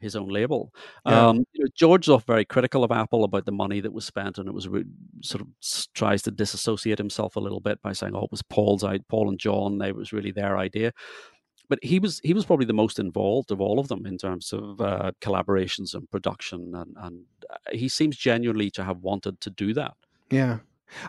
[0.00, 0.72] his own label.
[1.06, 1.28] Yeah.
[1.28, 4.38] Um, you know, George was very critical of Apple about the money that was spent,
[4.38, 4.84] and it was re-
[5.22, 5.48] sort of
[5.94, 9.28] tries to disassociate himself a little bit by saying, "Oh, it was Paul's idea, Paul
[9.28, 9.80] and John.
[9.82, 10.92] It was really their idea."
[11.68, 14.52] But he was he was probably the most involved of all of them in terms
[14.52, 19.50] of uh, collaborations and production, and, and uh, he seems genuinely to have wanted to
[19.50, 19.94] do that.
[20.30, 20.58] Yeah,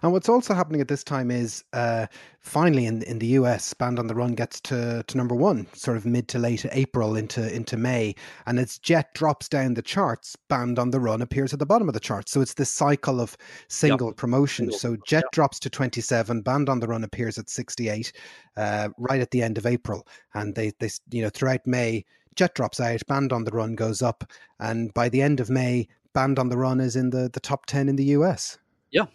[0.01, 2.07] and what's also happening at this time is uh,
[2.39, 5.97] finally in in the US, Band on the Run gets to, to number one, sort
[5.97, 8.15] of mid to late April into into May,
[8.45, 11.87] and as Jet drops down the charts, Band on the Run appears at the bottom
[11.87, 12.31] of the charts.
[12.31, 14.17] So it's this cycle of single yep.
[14.17, 14.71] promotion.
[14.71, 15.31] So Jet yep.
[15.31, 18.11] drops to twenty seven, Band on the Run appears at sixty eight,
[18.57, 22.05] uh, right at the end of April, and they they you know throughout May.
[22.35, 24.23] Jet drops out, Band on the Run goes up,
[24.59, 27.65] and by the end of May, Band on the Run is in the, the top
[27.65, 28.57] 10 in the US.
[28.91, 29.05] Yeah,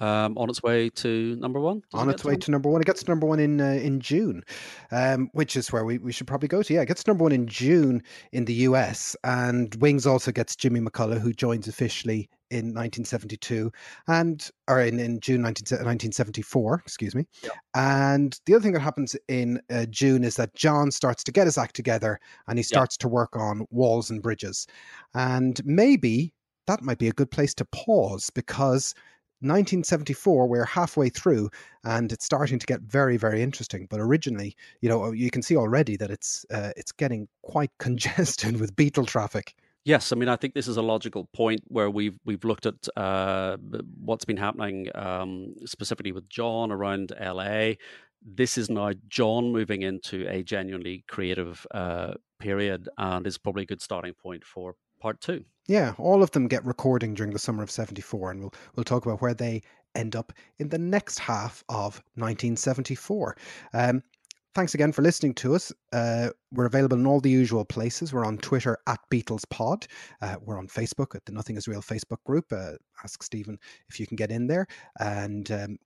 [0.00, 1.82] um, on its way to number one.
[1.90, 2.80] Does on it its way to number one.
[2.80, 4.42] It gets to number one in uh, in June,
[4.90, 6.74] um, which is where we, we should probably go to.
[6.74, 10.56] Yeah, it gets to number one in June in the US, and Wings also gets
[10.56, 13.72] Jimmy McCulloch, who joins officially in 1972
[14.06, 17.50] and or in, in June 19, 1974 excuse me yeah.
[17.74, 21.46] and the other thing that happens in uh, June is that John starts to get
[21.46, 23.02] his act together and he starts yeah.
[23.02, 24.66] to work on walls and bridges
[25.14, 26.32] and maybe
[26.66, 28.94] that might be a good place to pause because
[29.46, 31.48] 1974 we're halfway through
[31.84, 35.56] and it's starting to get very very interesting but originally you know you can see
[35.56, 39.54] already that it's uh, it's getting quite congested with Beatle traffic
[39.86, 42.88] Yes, I mean I think this is a logical point where we've we've looked at
[42.96, 43.56] uh,
[44.00, 47.74] what's been happening um, specifically with John around LA.
[48.20, 53.66] This is now John moving into a genuinely creative uh, period, and is probably a
[53.66, 54.74] good starting point for
[55.06, 55.44] part two.
[55.68, 59.06] Yeah, all of them get recording during the summer of 74, and we'll, we'll talk
[59.06, 59.62] about where they
[59.94, 63.36] end up in the next half of 1974.
[63.72, 64.02] Um,
[64.56, 65.72] thanks again for listening to us.
[65.92, 68.12] Uh, we're available in all the usual places.
[68.12, 69.86] We're on Twitter at BeatlesPod.
[70.22, 72.46] Uh, we're on Facebook at the Nothing Is Real Facebook group.
[72.50, 72.72] Uh,
[73.04, 74.66] ask Stephen if you can get in there.
[74.98, 75.76] And, um,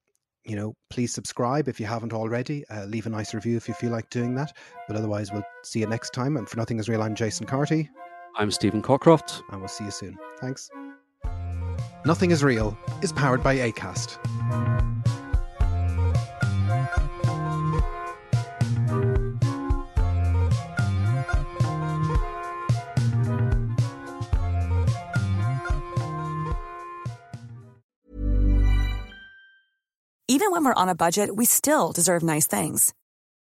[0.46, 2.66] you know, please subscribe if you haven't already.
[2.68, 4.56] Uh, leave a nice review if you feel like doing that.
[4.88, 6.38] But otherwise, we'll see you next time.
[6.38, 7.90] And for Nothing Is Real, I'm Jason Carty.
[8.37, 9.43] I'm Stephen Cockcroft.
[9.51, 10.18] And we'll see you soon.
[10.41, 10.70] Thanks.
[12.05, 14.18] Nothing is Real is powered by ACAST.
[30.28, 32.95] Even when we're on a budget, we still deserve nice things.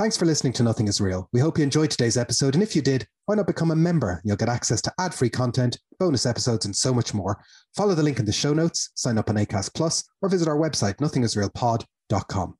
[0.00, 1.28] Thanks for listening to Nothing is Real.
[1.30, 4.22] We hope you enjoyed today's episode, and if you did, why not become a member?
[4.24, 7.38] You'll get access to ad-free content, bonus episodes, and so much more.
[7.76, 10.56] Follow the link in the show notes, sign up on Acast Plus, or visit our
[10.56, 12.54] website, nothingisrealpod.com.